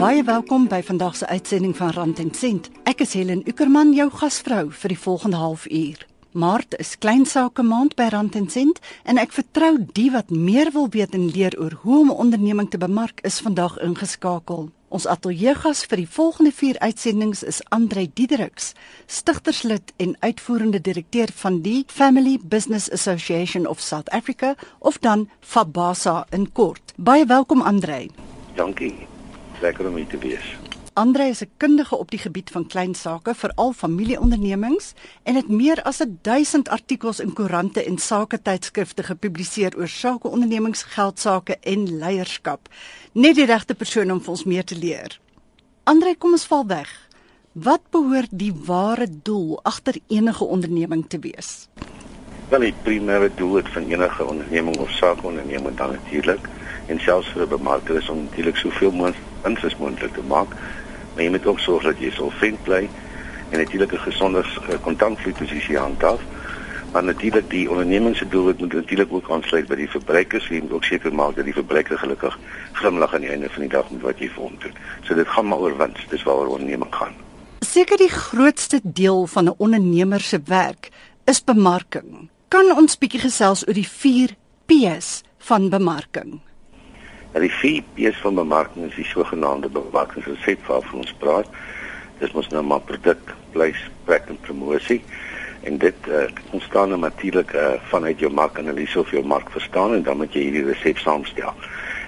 Baie 0.00 0.22
welkom 0.24 0.62
by 0.64 0.78
vandag 0.80 1.16
se 1.16 1.26
uitsending 1.26 1.74
van 1.76 1.90
Rand 1.92 2.18
en 2.18 2.30
Sent. 2.32 2.70
Ek 2.88 3.02
is 3.04 3.10
Helen 3.12 3.42
Ukerman, 3.44 3.90
jou 3.92 4.06
gasvrou 4.08 4.70
vir 4.72 4.94
die 4.94 4.98
volgende 4.98 5.36
halfuur. 5.36 6.06
Maart 6.32 6.78
is 6.80 6.94
kleinsaake 6.96 7.60
maand 7.60 7.98
by 7.98 8.06
Rand 8.14 8.38
en 8.40 8.46
Sent 8.48 8.80
en 9.04 9.20
ek 9.20 9.36
vertrou 9.36 9.74
die 9.92 10.06
wat 10.14 10.32
meer 10.32 10.70
wil 10.72 10.88
weet 10.94 11.12
en 11.18 11.26
leer 11.34 11.52
oor 11.60 11.76
hoe 11.82 11.98
om 11.98 12.08
'n 12.14 12.16
onderneming 12.24 12.70
te 12.70 12.80
bemark 12.80 13.20
is 13.28 13.42
vandag 13.44 13.76
ingeskakel. 13.84 14.70
Ons 14.88 15.06
ateljeegas 15.06 15.84
vir 15.84 15.96
die 15.96 16.08
volgende 16.08 16.52
4 16.52 16.78
uitsendings 16.78 17.42
is 17.42 17.60
Andre 17.68 18.08
Diedericks, 18.14 18.72
stigterslid 19.06 19.92
en 19.96 20.16
uitvoerende 20.20 20.80
direkteur 20.80 21.28
van 21.34 21.60
die 21.60 21.84
Family 21.86 22.38
Business 22.42 22.90
Association 22.90 23.66
of 23.66 23.80
South 23.80 24.08
Africa 24.08 24.54
of 24.78 24.98
dan 24.98 25.28
FABASA 25.40 26.26
in 26.30 26.52
kort. 26.52 26.94
Baie 26.96 27.26
welkom 27.26 27.60
Andre. 27.60 28.08
Dankie 28.54 29.09
lekker 29.60 29.88
om 29.88 29.96
hier 29.96 30.06
te 30.06 30.18
wees. 30.18 30.56
Andre 31.00 31.28
is 31.28 31.40
'n 31.40 31.50
kundige 31.56 31.96
op 31.96 32.10
die 32.10 32.18
gebied 32.18 32.50
van 32.50 32.66
klein 32.66 32.94
sake, 32.94 33.34
veral 33.34 33.72
familieondernemings 33.72 34.92
en 35.22 35.34
het 35.34 35.48
meer 35.48 35.82
as 35.82 36.02
1000 36.22 36.68
artikels 36.68 37.20
in 37.20 37.32
koerante 37.32 37.84
en 37.84 37.98
saketydskrifte 37.98 39.02
gepubliseer 39.02 39.76
oor 39.76 39.88
sakeondernemings, 39.88 40.82
geldsaake 40.82 41.56
en 41.60 41.98
leierskap. 41.98 42.68
Net 43.12 43.34
die 43.34 43.44
regte 43.44 43.74
persoon 43.74 44.10
om 44.12 44.20
vir 44.20 44.30
ons 44.30 44.44
meer 44.44 44.64
te 44.64 44.76
leer. 44.76 45.20
Andre, 45.84 46.16
kom 46.16 46.32
ons 46.32 46.46
val 46.46 46.66
weg. 46.66 47.08
Wat 47.52 47.80
behoort 47.90 48.30
die 48.30 48.52
ware 48.66 49.06
doel 49.22 49.60
agter 49.62 49.94
enige 50.06 50.44
onderneming 50.44 51.08
te 51.08 51.18
wees? 51.18 51.68
Wel, 52.48 52.60
die 52.60 52.74
primêre 52.82 53.30
doel 53.34 53.62
van 53.62 53.82
enige 53.82 54.24
onderneming 54.24 54.76
of 54.76 54.90
sakeonderneming 54.90 55.76
dan 55.76 55.90
natuurlik 55.90 56.48
en 56.86 57.00
selfs 57.00 57.28
vir 57.28 57.42
'n 57.42 57.48
bemarker 57.48 57.96
is 57.96 58.08
om 58.08 58.22
natuurlik 58.22 58.56
soveel 58.56 58.90
moontlik 58.90 59.29
wins 59.42 59.64
as 59.64 59.76
moontlik 59.76 60.14
te 60.14 60.22
maak. 60.28 60.48
Maar 61.14 61.24
jy 61.24 61.30
moet 61.30 61.46
ook 61.46 61.60
sorg 61.60 61.82
dat 61.82 61.98
jy 61.98 62.10
solvent 62.10 62.62
bly 62.62 62.88
en 63.50 63.58
natuurlik 63.58 63.92
'n 63.92 64.06
gesonde 64.10 64.44
kontantvloei 64.82 65.34
posisie 65.34 65.78
handhaaf. 65.78 66.20
Maar 66.92 67.04
natuurlik 67.04 67.50
die 67.50 67.70
onderneming 67.70 68.16
se 68.16 68.28
doel 68.28 68.54
moet 68.58 68.72
natuurlik 68.72 69.12
ook 69.12 69.30
aansluit 69.30 69.66
by 69.66 69.74
die 69.74 69.90
verbruikers 69.90 70.50
en 70.50 70.72
ook 70.72 70.84
seker 70.84 71.14
maak 71.14 71.36
dat 71.36 71.44
die 71.44 71.54
verbruiker 71.54 71.98
gelukkig 71.98 72.38
glimlag 72.72 73.14
aan 73.14 73.20
die 73.20 73.30
einde 73.30 73.50
van 73.50 73.60
die 73.60 73.70
dag 73.70 73.90
met 73.90 74.02
wat 74.02 74.18
jy 74.18 74.28
vir 74.28 74.42
hom 74.42 74.56
doen. 74.58 74.74
So 75.02 75.14
dit 75.14 75.28
gaan 75.28 75.46
maar 75.46 75.58
oor 75.58 75.76
wins, 75.76 76.06
dis 76.10 76.22
waaroor 76.22 76.46
onderneming 76.56 76.94
gaan. 76.94 77.14
Seker 77.60 77.96
die 77.96 78.10
grootste 78.10 78.80
deel 78.82 79.26
van 79.26 79.44
'n 79.44 79.54
ondernemer 79.56 80.20
se 80.20 80.40
werk 80.44 80.88
is 81.24 81.44
bemarking. 81.44 82.28
Kan 82.48 82.76
ons 82.76 82.98
bietjie 82.98 83.20
gesels 83.20 83.66
oor 83.68 83.74
die 83.74 83.88
4 83.88 84.34
P's 84.66 85.22
van 85.38 85.68
bemarking? 85.68 86.40
En 87.32 87.44
die 87.44 87.52
vier 87.60 87.82
P's 87.94 88.18
van 88.24 88.34
bemarking 88.34 88.88
is 88.88 88.96
die 88.98 89.06
sogenaamde 89.06 89.68
bemarkingsresept 89.68 90.66
waarvan 90.66 91.04
ons 91.04 91.12
praat. 91.22 91.46
Dit 92.18 92.32
moet 92.32 92.50
nou 92.50 92.64
maar 92.66 92.80
produk, 92.80 93.34
prys, 93.54 93.78
plek 94.04 94.26
en 94.28 94.40
promosie. 94.40 95.00
En 95.62 95.78
dit 95.78 96.08
uh, 96.08 96.24
ontstaan 96.50 96.98
natuurlik 97.00 97.52
uh, 97.52 97.72
vanuit 97.92 98.18
jou 98.18 98.32
markanalise 98.32 98.98
of 98.98 99.10
jou 99.10 99.24
mark 99.24 99.50
verstaan 99.50 99.94
en 99.94 100.02
dan 100.02 100.16
moet 100.16 100.34
jy 100.34 100.48
hierdie 100.48 100.66
resep 100.72 100.98
saamstel. 100.98 101.54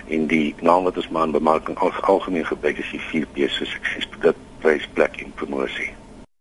En 0.08 0.26
die 0.26 0.54
naam 0.60 0.88
wat 0.88 0.96
ons 0.96 1.08
maar 1.08 1.30
in 1.30 1.38
bemarking 1.38 1.78
al, 1.78 1.92
algemeen 2.00 2.46
gebruik 2.46 2.82
is 2.82 2.90
die 2.90 3.04
vier 3.12 3.26
P's 3.36 3.60
vir 3.62 3.72
sukses: 3.76 4.08
produk, 4.16 4.36
prys, 4.64 4.88
plek 4.96 5.20
en 5.22 5.32
promosie. 5.38 5.92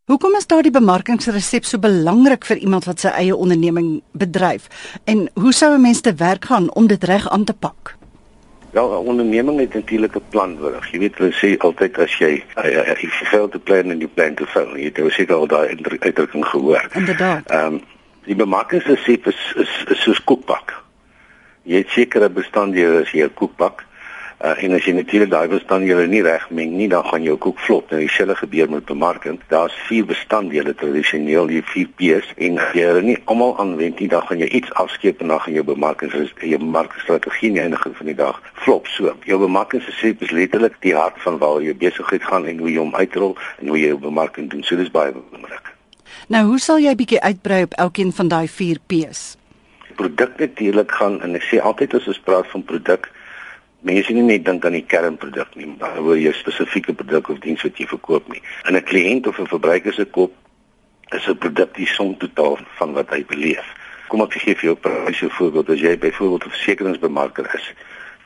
Hoekom 0.09 0.33
is 0.35 0.47
daardie 0.49 0.73
bemarkingsresep 0.73 1.67
so 1.67 1.79
belangrik 1.79 2.43
vir 2.49 2.57
iemand 2.57 2.87
wat 2.89 2.99
sy 2.99 3.13
eie 3.15 3.35
onderneming 3.35 4.01
bedryf? 4.11 4.65
En 5.05 5.29
hoe 5.39 5.53
sou 5.53 5.75
'n 5.75 5.81
mens 5.81 6.01
te 6.01 6.13
werk 6.13 6.45
gaan 6.45 6.71
om 6.73 6.87
dit 6.87 7.03
reg 7.03 7.29
aan 7.29 7.43
te 7.43 7.53
pak? 7.53 8.00
Ja, 8.73 8.81
'n 8.81 9.07
onderneming 9.07 9.59
het 9.59 9.73
natuurlik 9.73 10.15
'n 10.15 10.29
plan 10.29 10.53
nodig. 10.59 10.91
Jy 10.91 10.99
weet 10.99 11.17
hulle 11.17 11.33
sê 11.33 11.57
altyd 11.57 11.97
as 11.97 12.17
jy 12.17 12.43
if 13.03 13.19
you 13.19 13.25
fail 13.25 13.49
to 13.49 13.59
plan 13.59 13.91
and 13.91 13.99
you 14.01 14.07
plan 14.13 14.33
to 14.33 14.45
fail, 14.45 14.77
jy 14.77 14.91
het 14.93 15.13
seker 15.13 15.35
al 15.35 15.47
daai 15.47 15.77
uitdrukking 15.99 16.45
gehoor. 16.45 16.87
Inderdaad. 16.93 17.49
Ehm 17.49 17.65
um, 17.65 17.81
die 18.23 18.35
bemarkingsresep 18.35 19.27
is, 19.27 19.53
is 19.55 19.83
is 19.87 20.01
soos 20.01 20.23
koekbak. 20.23 20.83
Jy 21.63 21.77
het 21.77 21.89
sekere 21.89 22.29
bestanddele 22.29 23.01
as 23.01 23.11
jy 23.11 23.23
'n 23.23 23.33
koekbak 23.33 23.85
Uh, 24.41 24.55
en 24.63 24.73
as 24.73 24.85
jy 24.87 24.95
natuurlik 24.97 25.29
daai 25.29 25.51
bestanddele 25.51 26.07
nie 26.09 26.23
reg 26.25 26.47
meng 26.49 26.71
nie, 26.73 26.87
dan 26.89 27.03
gaan 27.05 27.21
jou 27.21 27.35
koek 27.37 27.59
vlot. 27.61 27.91
Nou 27.91 27.99
dieselfde 28.01 28.35
gebeur 28.39 28.71
met 28.73 28.87
bemarking. 28.89 29.35
Daar's 29.53 29.75
vier 29.85 30.07
bestanddele 30.09 30.73
tradisioneel, 30.73 31.51
die 31.51 31.61
vier 31.69 31.91
P's 31.99 32.31
en 32.41 32.57
as 32.57 32.73
jy 32.73 32.87
hulle 32.89 33.03
nie 33.05 33.17
almal 33.29 33.53
aanwend 33.61 34.01
nie, 34.01 34.07
dan 34.09 34.25
gaan 34.25 34.41
jy 34.41 34.47
iets 34.57 34.73
afskeep 34.81 35.21
en 35.21 35.29
dan 35.35 35.43
gaan 35.45 35.59
jou 35.59 35.65
bemarking 35.67 36.09
jou 36.41 36.57
bemarkingsstrategie 36.57 37.51
nie 37.53 37.61
eindig 37.61 37.85
van 37.99 38.09
die 38.09 38.17
dag 38.17 38.41
flop 38.63 38.89
so. 38.89 39.13
Jou 39.29 39.39
bemarkingsstrategie 39.45 40.25
is 40.25 40.33
letterlik 40.33 40.81
die 40.81 40.95
hart 40.97 41.21
van 41.21 41.37
waar 41.37 41.61
jy 41.61 41.77
besigheid 41.77 42.25
gaan 42.25 42.49
en 42.49 42.65
hoe 42.65 42.73
jy 42.73 42.81
hom 42.81 42.97
uitrol 42.97 43.37
en 43.61 43.69
hoe 43.69 43.77
jy 43.77 43.93
jou 43.93 44.01
bemarking 44.09 44.49
doen. 44.49 44.65
So 44.65 44.75
dis 44.75 44.89
baie 44.89 45.13
belangrik. 45.13 45.69
Nou, 46.33 46.47
hoe 46.49 46.59
sal 46.59 46.81
jy 46.81 46.97
bietjie 46.97 47.21
uitbrei 47.21 47.63
op 47.69 47.77
elkeen 47.77 48.09
van 48.09 48.33
daai 48.33 48.47
vier 48.49 48.81
P's? 48.89 49.35
Produk 50.01 50.37
natuurlik 50.41 50.97
gaan 50.97 51.21
en 51.21 51.37
ek 51.37 51.45
sê 51.45 51.61
altyd 51.61 51.93
as 52.01 52.09
ons 52.09 52.25
praat 52.25 52.49
van 52.49 52.65
produk 52.65 53.11
mense 53.81 54.13
nie 54.13 54.25
net 54.25 54.45
dink 54.45 54.65
aan 54.65 54.77
die 54.77 54.85
kernproduk 54.85 55.55
nie, 55.55 55.67
maar 55.79 55.99
oor 55.99 56.17
jou 56.19 56.33
spesifieke 56.37 56.93
produk 56.93 57.29
of 57.33 57.39
diens 57.39 57.63
wat 57.65 57.77
jy 57.77 57.87
verkoop 57.89 58.27
nie. 58.29 58.41
In 58.69 58.75
'n 58.75 58.83
kliënt 58.83 59.27
of 59.27 59.39
'n 59.39 59.47
verbruiker 59.47 59.93
se 59.93 60.05
kop 60.05 60.33
is 61.11 61.27
'n 61.27 61.37
produk 61.37 61.73
die 61.75 61.87
som 61.87 62.17
totaal 62.17 62.59
van 62.77 62.93
wat 62.93 63.09
hy 63.09 63.25
beleef. 63.25 63.65
Kom 64.07 64.21
ek 64.21 64.33
gee 64.33 64.55
vir 64.55 64.65
jou 64.69 64.75
'n 64.75 64.79
praktiese 64.79 65.29
voorbeeld. 65.29 65.69
As 65.69 65.79
jy 65.79 65.97
byvoorbeeld 65.97 66.45
'n 66.45 66.49
versekeringsbemarker 66.49 67.55
is, 67.55 67.73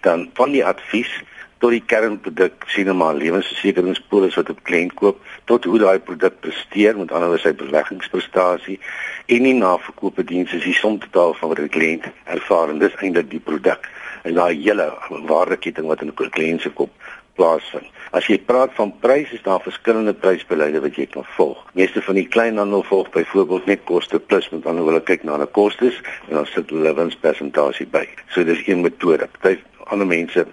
dan 0.02 0.30
van 0.34 0.52
die 0.52 0.66
advies 0.66 1.12
tot 1.58 1.72
die 1.72 1.84
kernproduk 1.86 2.66
sien 2.68 2.92
maar 2.98 3.16
lewensversekeringspolis 3.16 4.36
wat 4.36 4.50
'n 4.50 4.66
kliënt 4.68 4.94
koop 4.94 5.18
tot 5.46 5.64
hoe 5.64 5.80
daai 5.80 6.00
produk 6.00 6.40
presteer 6.40 6.98
met 6.98 7.12
ander 7.12 7.28
woorde 7.30 7.42
sy 7.42 7.54
beleggingsprestasie 7.54 8.80
en 9.26 9.44
die 9.44 9.54
naverkoopte 9.54 10.24
dienste 10.24 10.58
is 10.58 10.64
die 10.64 10.74
som 10.74 11.00
totaal 11.00 11.34
van 11.34 11.50
wat 11.50 11.58
die 11.58 11.76
kliënt 11.78 12.06
ervaar 12.24 12.70
en 12.70 12.80
dis 12.80 12.96
eintlik 13.02 13.30
die 13.30 13.40
produk 13.40 13.90
en 14.26 14.34
daai 14.34 14.56
hele 14.58 14.90
waardeketting 15.30 15.88
wat 15.88 16.02
in 16.02 16.12
'n 16.12 16.32
kliënt 16.38 16.62
se 16.62 16.70
kop 16.70 16.92
plaasvind. 17.36 17.88
As 18.16 18.28
jy 18.32 18.38
praat 18.40 18.74
van 18.78 18.94
pryse, 19.00 19.34
is 19.36 19.44
daar 19.44 19.62
verskillende 19.62 20.14
prysbeleide 20.14 20.82
wat 20.82 20.96
jy 20.96 21.06
kan 21.12 21.26
volg. 21.36 21.64
Meeste 21.74 22.02
van 22.02 22.16
die 22.16 22.28
kleinhandel 22.28 22.84
volg 22.84 23.10
byvoorbeeld 23.16 23.66
net 23.66 23.84
koste 23.84 24.20
plus 24.20 24.50
met 24.50 24.66
ander 24.66 24.86
hulle 24.86 25.04
kyk 25.04 25.24
na 25.24 25.36
hulle 25.36 25.50
kostes 25.58 26.02
en 26.28 26.40
dan 26.40 26.46
sit 26.46 26.70
hulle 26.70 26.94
winspersentasie 26.94 27.88
by. 27.92 28.06
So 28.30 28.44
dis 28.44 28.68
een 28.68 28.82
metode. 28.82 29.28
Party 29.42 29.60
ander 29.92 30.08
mense 30.08 30.48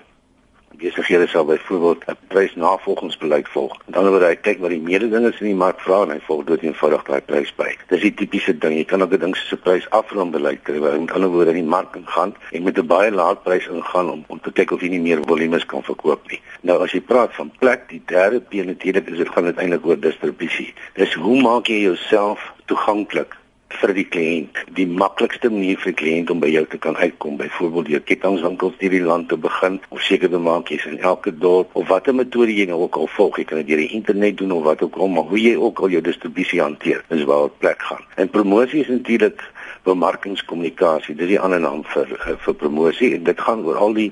besighede 0.90 1.26
sal 1.26 1.44
byvoorbeeld 1.44 2.04
'n 2.06 2.16
prysnavolgingsbeleid 2.28 3.48
volg. 3.48 3.76
Met 3.86 3.96
ander 3.96 4.10
woorde, 4.10 4.26
hy 4.26 4.36
kyk 4.36 4.58
wat 4.58 4.70
die 4.70 4.80
mededingers 4.80 5.40
in 5.40 5.46
die 5.46 5.54
mark 5.54 5.80
vra 5.80 6.02
en 6.02 6.10
hy 6.10 6.20
volg 6.26 6.44
dit 6.44 6.62
eenvoudig 6.62 7.02
daai 7.04 7.20
prys 7.20 7.54
by. 7.54 7.76
Dis 7.88 8.00
die 8.00 8.14
tipiese 8.14 8.58
ding. 8.58 8.74
Jy 8.76 8.84
kan 8.84 9.02
ook 9.02 9.12
'n 9.12 9.18
ding 9.18 9.36
soos 9.36 9.52
'n 9.52 9.62
prysafronbeleid 9.62 10.62
kry 10.62 10.78
waar 10.78 10.92
jy 10.92 11.00
met 11.00 11.12
ander 11.12 11.30
woorde 11.30 11.50
in 11.50 11.62
die 11.62 11.72
mark 11.76 11.96
ingaan 11.96 12.34
en 12.52 12.62
met 12.62 12.78
'n 12.78 12.86
baie 12.86 13.10
lae 13.10 13.36
prys 13.36 13.66
ingaan 13.66 14.10
om 14.10 14.24
om 14.26 14.40
te 14.40 14.52
kyk 14.52 14.70
of 14.70 14.80
jy 14.80 14.88
nie 14.88 15.00
meer 15.00 15.20
volumes 15.26 15.66
kan 15.66 15.82
verkoop 15.82 16.30
nie. 16.30 16.40
Nou 16.60 16.82
as 16.82 16.92
jy 16.92 17.00
praat 17.00 17.34
van 17.34 17.52
plek, 17.58 17.88
die 17.88 18.02
derde 18.06 18.40
P 18.40 18.52
natuurlik 18.52 19.08
is 19.08 19.18
dit 19.18 19.28
gaan 19.28 19.44
uiteindelik 19.44 19.86
oor 19.86 20.00
distribusie. 20.00 20.74
Dis 20.94 21.14
hoe 21.14 21.42
maak 21.42 21.66
jy 21.66 21.80
jouself 21.80 22.52
toeganklik 22.66 23.36
vir 23.80 23.92
die 23.96 24.04
kliënt. 24.14 24.60
Die 24.76 24.86
maklikste 24.86 25.50
manier 25.50 25.78
vir 25.82 25.92
die 25.92 25.98
kliënt 26.00 26.32
om 26.34 26.40
by 26.42 26.50
jou 26.52 26.64
te 26.70 26.78
kan 26.82 26.96
uitkom, 26.96 27.36
byvoorbeeld 27.40 27.90
deur 27.90 28.04
kettingwinkels 28.10 28.78
deur 28.80 28.96
die 28.96 29.02
land 29.04 29.28
te 29.32 29.38
begin 29.40 29.80
of 29.90 30.02
seker 30.06 30.30
te 30.32 30.40
maak 30.42 30.72
jy's 30.72 30.86
in 30.90 31.00
elke 31.00 31.32
dorp 31.44 31.74
of 31.78 31.88
watter 31.88 32.14
metode 32.14 32.54
jy 32.56 32.68
nou 32.70 32.82
ook 32.86 33.00
al 33.00 33.10
volg. 33.16 33.40
Jy 33.40 33.46
kan 33.50 33.62
dit 33.62 33.72
deur 33.72 33.82
die 33.84 33.92
internet 33.98 34.38
doen 34.40 34.52
of 34.56 34.64
wat 34.68 34.82
ook 34.82 34.96
al, 34.96 35.12
maar 35.14 35.28
hoe 35.30 35.40
jy 35.40 35.54
ook 35.56 35.82
al 35.82 35.96
jou 35.96 36.02
distribusie 36.04 36.62
hanteer, 36.62 37.04
is 37.08 37.24
waar 37.28 37.48
dit 37.48 37.58
plek 37.64 37.82
gaan. 37.90 38.04
En 38.16 38.30
promosie 38.30 38.84
is 38.84 38.92
natuurlik 38.92 39.42
bemarkingskommunikasie. 39.86 41.16
Dis 41.18 41.34
die 41.34 41.40
ander 41.40 41.60
naam 41.62 41.82
vir 41.94 42.10
vir 42.44 42.58
promosie 42.58 43.14
en 43.16 43.24
dit 43.26 43.40
gaan 43.40 43.64
oor 43.66 43.80
al 43.82 43.96
die 43.98 44.10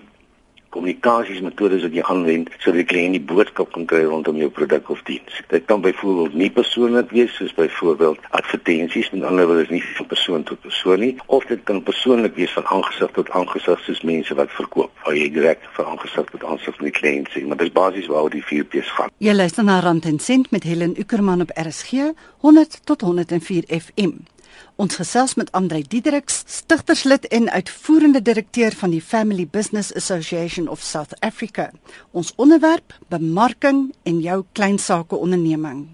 kommunikasiesmetodes 0.75 1.82
wat 1.87 1.94
jy 1.96 2.05
aanwend 2.12 2.50
sodat 2.58 2.81
die 2.81 2.87
kliënt 2.93 3.17
die 3.19 3.22
boodskap 3.32 3.72
kan 3.75 3.87
kry 3.90 4.02
rondom 4.06 4.38
jou 4.40 4.50
produk 4.55 4.90
of 4.94 5.02
diens. 5.08 5.40
Dit 5.50 5.67
kan 5.70 5.82
byvoorbeeld 5.84 6.37
nie 6.38 6.50
persoonlik 6.55 7.12
wees 7.14 7.34
soos 7.38 7.55
byvoorbeeld 7.56 8.22
advertensies, 8.38 9.11
met 9.14 9.26
ander 9.28 9.49
woorde 9.50 9.67
is 9.67 9.75
nie 9.75 9.82
van 9.99 10.11
persoon 10.12 10.46
tot 10.49 10.61
persoon 10.67 11.02
nie, 11.05 11.12
of 11.26 11.46
dit 11.50 11.62
kan 11.69 11.82
persoonlik 11.82 12.37
wees 12.38 12.55
van 12.58 12.67
aangesig 12.76 13.14
tot 13.19 13.31
aangesig 13.37 13.84
soos 13.87 14.02
mense 14.06 14.34
wat 14.38 14.55
verkoop, 14.58 14.93
waar 15.05 15.17
jy 15.19 15.28
direk 15.34 15.64
van 15.78 15.93
aangesig 15.94 16.32
tot 16.32 16.44
aangesig 16.44 16.81
met 16.81 16.90
die 16.90 16.99
kliënt 17.00 17.32
sien, 17.34 17.49
maar 17.50 17.61
dis 17.61 17.73
basies 17.75 18.11
waaroor 18.11 18.34
die 18.34 18.44
4 18.44 18.69
P's 18.70 18.90
gaan. 18.99 19.14
Jy 19.19 19.34
luister 19.34 19.66
na 19.66 19.81
Rand 19.81 20.06
en 20.06 20.20
Sent 20.23 20.50
met 20.55 20.66
Helen 20.69 20.94
Ukerman 20.99 21.40
op 21.46 21.55
RSG 21.55 22.12
100 22.46 22.81
tot 22.87 23.00
104 23.00 23.64
FM. 23.69 24.20
Ons 24.81 24.97
gesels 24.97 25.35
met 25.35 25.52
Andre 25.52 25.82
Diedericks, 25.82 26.43
stigterslid 26.47 27.26
en 27.29 27.50
uitvoerende 27.50 28.23
direkteur 28.23 28.73
van 28.73 28.91
die 28.91 29.02
Family 29.02 29.47
Business 29.47 29.94
Association 29.94 30.69
of 30.69 30.81
South 30.81 31.12
Africa. 31.20 31.70
Ons 32.11 32.32
onderwerp: 32.37 32.94
bemarking 33.08 33.94
en 34.02 34.20
jou 34.20 34.44
kleinsake 34.52 35.17
onderneming. 35.17 35.88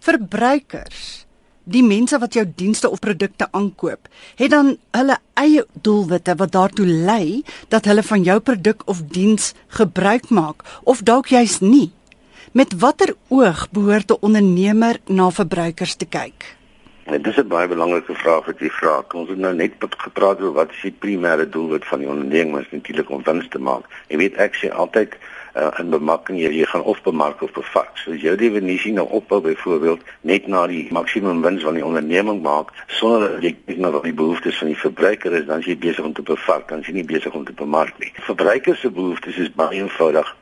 Verbruikers, 0.00 1.26
die 1.64 1.82
mense 1.82 2.18
wat 2.18 2.34
jou 2.34 2.44
dienste 2.56 2.90
of 2.90 3.00
produkte 3.00 3.48
aankoop, 3.52 4.08
het 4.36 4.50
dan 4.50 4.74
hulle 4.96 5.16
eie 5.40 5.64
doelwitte 5.86 6.34
wat 6.40 6.52
daartoe 6.52 6.86
lei 6.86 7.42
dat 7.72 7.86
hulle 7.88 8.02
van 8.02 8.26
jou 8.26 8.40
produk 8.40 8.82
of 8.90 9.04
diens 9.14 9.52
gebruik 9.78 10.28
maak 10.28 10.66
of 10.84 11.02
dalk 11.02 11.32
juis 11.32 11.60
nie. 11.60 11.92
Met 12.52 12.76
watter 12.78 13.14
oog 13.28 13.70
behoort 13.70 14.10
'n 14.10 14.20
ondernemer 14.20 15.00
na 15.06 15.30
verbruikers 15.30 15.94
te 15.94 16.04
kyk? 16.04 16.56
En 17.04 17.12
dit 17.22 17.26
is 17.26 17.36
'n 17.36 17.48
baie 17.48 17.68
belangrike 17.68 18.14
vraag 18.14 18.44
wat 18.44 18.58
jy 18.58 18.70
vra. 18.70 19.04
Ons 19.12 19.28
het 19.28 19.38
nou 19.38 19.54
net 19.54 19.72
gepraat 19.78 20.40
oor 20.40 20.52
wat 20.52 20.70
is 20.70 20.82
die 20.82 20.96
primêre 20.98 21.48
doelwit 21.48 21.84
van 21.84 21.98
die 21.98 22.08
onderneming, 22.08 22.58
is 22.58 22.70
natuurlik 22.70 23.10
om 23.10 23.22
wins 23.24 23.48
te 23.48 23.58
maak. 23.58 23.84
Jy 24.08 24.16
weet 24.16 24.36
ek 24.36 24.54
sê 24.54 24.70
altyd 24.70 25.16
uh, 25.54 25.70
in 25.78 25.90
bemarking 25.90 26.38
jy, 26.38 26.50
jy 26.50 26.64
gaan 26.64 26.82
of 26.82 27.02
bemark 27.02 27.42
of 27.42 27.52
bevat. 27.52 27.90
So 27.94 28.12
as 28.12 28.20
jou 28.20 28.36
definisie 28.36 28.92
nou 28.92 29.06
opbou 29.08 29.40
byvoorbeeld 29.40 30.00
net 30.20 30.46
na 30.46 30.66
die 30.66 30.86
maksimum 30.92 31.42
wins 31.42 31.62
wat 31.62 31.74
die 31.74 31.84
onderneming 31.84 32.42
maak 32.42 32.72
sonder 32.86 33.38
kyk 33.40 33.76
na 33.76 33.90
wat 33.90 34.06
die 34.08 34.16
behoeftes 34.16 34.58
van 34.58 34.72
die 34.72 34.78
verbruiker 34.78 35.32
is, 35.32 35.46
dan 35.46 35.58
is 35.58 35.70
jy 35.70 35.78
besig 35.78 36.04
om 36.04 36.12
te 36.12 36.22
bevat, 36.22 36.68
dan 36.68 36.80
is 36.80 36.86
jy 36.90 36.98
nie 37.00 37.08
besig 37.08 37.32
om 37.32 37.44
te 37.44 37.52
bemark 37.52 37.98
nie. 37.98 38.12
Verbruikers 38.14 38.80
se 38.80 38.90
behoeftes 38.90 39.36
is 39.36 39.52
baie 39.52 39.78
eenvoudig. 39.78 40.36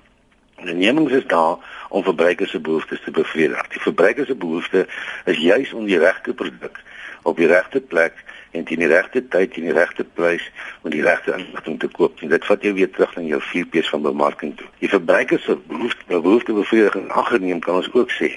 Ondernemings 0.62 1.12
is 1.12 1.26
daar 1.26 1.58
om 1.92 2.04
verbruikers 2.04 2.50
se 2.50 2.60
behoeftes 2.60 3.00
te 3.04 3.10
bevredig. 3.10 3.68
Die 3.68 3.80
verbruikers 3.80 4.26
se 4.26 4.34
behoefte 4.34 4.86
is 5.24 5.38
juis 5.38 5.72
om 5.72 5.84
die 5.84 5.98
regte 5.98 6.32
produk 6.34 6.80
op 7.22 7.36
die 7.36 7.46
regte 7.46 7.80
plek 7.80 8.24
en 8.50 8.64
teen 8.64 8.80
die 8.80 8.88
regte 8.88 9.20
tyd 9.28 9.54
en 9.56 9.68
die 9.68 9.76
regte 9.76 10.04
prys 10.04 10.48
met 10.82 10.96
die 10.96 11.04
regte 11.04 11.36
inligting 11.36 11.78
te 11.80 11.88
koop. 11.98 12.20
En 12.24 12.32
dit 12.32 12.48
vat 12.48 12.64
jou 12.64 12.72
weer 12.74 12.90
terug 12.90 13.14
na 13.16 13.22
jou 13.34 13.40
4 13.52 13.68
P's 13.74 13.92
van 13.92 14.02
bemarking 14.08 14.56
toe. 14.56 14.66
Die 14.80 14.88
verbruikers 14.88 15.44
se 15.44 15.58
behoefte 15.68 16.20
behoefte 16.20 16.56
bevrediging 16.56 17.10
agterneem 17.22 17.60
kan 17.60 17.82
ons 17.82 17.92
ook 17.92 18.12
sê 18.16 18.34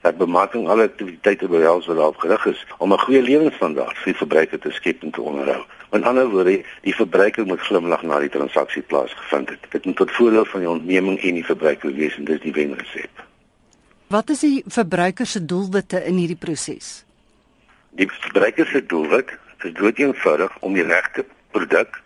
dat 0.00 0.16
bemarking 0.16 0.68
alle 0.68 0.88
aktiwiteite 0.88 1.48
behels 1.52 1.86
wat 1.86 1.96
daarop 1.96 2.20
gerig 2.24 2.46
is 2.46 2.66
om 2.78 2.92
'n 2.92 3.04
goeie 3.04 3.22
lewensstandaard 3.22 3.96
vir 3.98 4.12
die 4.12 4.20
verbruiker 4.24 4.58
te 4.58 4.70
skep 4.70 5.02
en 5.02 5.10
te 5.10 5.20
onderhou. 5.20 5.64
Met 5.90 6.02
ander 6.02 6.28
woorde, 6.28 6.64
die 6.82 6.94
verbruiker 6.94 7.46
moet 7.46 7.60
glimlag 7.60 8.02
na 8.02 8.18
die 8.20 8.30
transaksie 8.32 8.82
plaasgevind 8.82 9.48
het. 9.48 9.66
Dit 9.70 9.84
moet 9.84 9.96
tot 9.96 10.12
voordeel 10.12 10.44
van 10.44 10.60
die 10.60 10.70
onderneming 10.70 11.20
en 11.20 11.38
die 11.38 11.44
verbruiker 11.44 11.94
wees 11.94 12.16
en 12.16 12.24
dis 12.24 12.40
die 12.42 12.52
wenresep. 12.52 13.24
Wat 14.06 14.30
is 14.30 14.40
die 14.40 14.62
verbruiker 14.66 15.26
se 15.26 15.44
doelwitte 15.44 16.04
in 16.04 16.18
hierdie 16.20 16.38
proses? 16.38 17.04
Die 17.98 18.08
verbruiker 18.10 18.66
se 18.66 18.86
doelwit 18.86 19.32
is 19.64 19.72
dood 19.74 19.98
eenvoudig 19.98 20.52
om 20.60 20.74
die 20.76 20.84
regte 20.86 21.24
produk, 21.50 22.02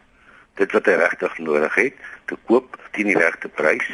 dit 0.57 0.73
wat 0.73 0.87
hy 0.89 0.95
regtig 1.01 1.39
nodig 1.39 1.75
het, 1.75 1.97
te 2.31 2.39
koop 2.49 2.79
teen 2.95 3.11
die 3.11 3.19
regte 3.19 3.49
prys, 3.49 3.85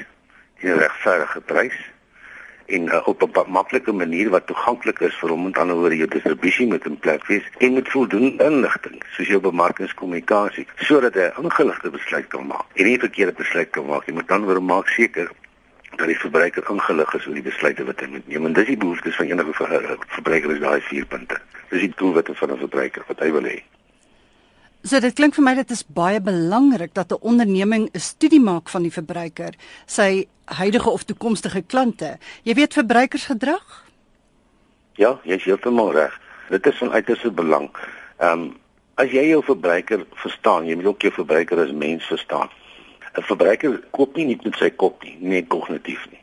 teen 0.61 0.75
'n 0.75 0.83
regverdige 0.83 1.41
prys 1.41 1.79
en 2.67 2.83
uh, 2.83 3.01
op 3.09 3.23
'n 3.23 3.51
maklike 3.51 3.93
manier 3.93 4.31
wat 4.31 4.47
toeganklik 4.47 5.01
is 5.01 5.15
vir 5.21 5.31
hom 5.31 5.45
met 5.45 5.59
ander 5.59 5.77
woorde 5.77 5.97
jou 5.97 6.09
distribusie 6.09 6.67
moet 6.67 6.87
in 6.87 6.99
plek 6.99 7.27
wees 7.27 7.45
en 7.59 7.73
met 7.73 7.89
voldoende 7.89 8.45
inligting 8.45 9.03
soos 9.11 9.29
jou 9.29 9.41
bemarkingskommunikasie 9.41 10.67
sodat 10.77 11.15
hy 11.15 11.27
'n 11.31 11.43
ingeligte 11.43 11.91
besluit 11.91 12.27
kan 12.27 12.47
maak 12.47 12.67
en 12.75 12.85
nie 12.85 12.99
verkeerde 12.99 13.33
besluit 13.33 13.71
kan 13.71 13.87
maak 13.87 14.07
jy 14.07 14.13
moet 14.13 14.29
dan 14.29 14.47
weer 14.47 14.63
maak 14.63 14.89
seker 14.89 15.31
dat 15.97 16.07
die 16.07 16.19
verbruiker 16.19 16.65
ingelig 16.71 17.15
is 17.15 17.27
oor 17.27 17.39
die 17.39 17.47
besluite 17.47 17.85
wat 17.85 18.01
hy 18.01 18.07
moet 18.07 18.29
neem 18.29 18.47
en 18.47 18.53
dis 18.53 18.67
die 18.67 18.77
behoeftes 18.77 19.17
van 19.17 19.31
enige 19.33 19.55
verbruiker 20.17 20.51
is 20.57 20.61
daai 20.61 20.81
vier 20.91 21.07
punte. 21.07 21.41
Dis 21.71 21.81
die 21.81 21.93
doelwitte 21.97 22.35
van 22.35 22.53
'n 22.53 22.63
verbruiker 22.65 23.05
wat 23.09 23.25
hy 23.25 23.31
wil 23.33 23.49
hê 23.53 23.63
So 24.87 25.01
dit 25.03 25.17
klink 25.19 25.35
vir 25.35 25.43
my 25.43 25.53
dit 25.59 25.73
is 25.75 25.81
baie 25.83 26.21
belangrik 26.23 26.93
dat 26.95 27.11
'n 27.11 27.19
onderneming 27.21 27.89
'n 27.91 27.99
studie 27.99 28.41
maak 28.41 28.69
van 28.69 28.83
die 28.83 28.93
verbruiker, 28.93 29.55
sy 29.87 30.29
huidige 30.45 30.91
of 30.91 31.03
toekomstige 31.03 31.63
klante. 31.63 32.19
Jy 32.45 32.55
weet 32.55 32.73
verbruikersgedrag? 32.73 33.85
Ja, 34.95 35.19
jy 35.25 35.35
is 35.35 35.45
heeltemal 35.45 35.93
reg. 35.93 36.21
Dit 36.51 36.67
is 36.67 36.79
van 36.79 36.93
uiterste 36.93 37.31
belang. 37.31 37.71
Ehm 38.19 38.33
um, 38.33 38.57
as 38.95 39.11
jy 39.11 39.27
jou 39.29 39.43
verbruiker 39.43 40.07
verstaan, 40.15 40.67
jy 40.67 40.75
moet 40.77 40.87
ook 40.87 41.03
jou 41.03 41.13
verbruiker 41.13 41.59
as 41.59 41.73
mens 41.73 42.05
verstaan. 42.05 42.49
'n 43.19 43.23
Verbruiker 43.23 43.83
koop 43.91 44.17
nie 44.17 44.27
net 44.27 44.45
met 44.45 44.55
sy 44.57 44.71
kop 44.71 45.03
nie, 45.03 45.17
nie 45.21 45.47
kognitief 45.47 46.07
nie. 46.11 46.23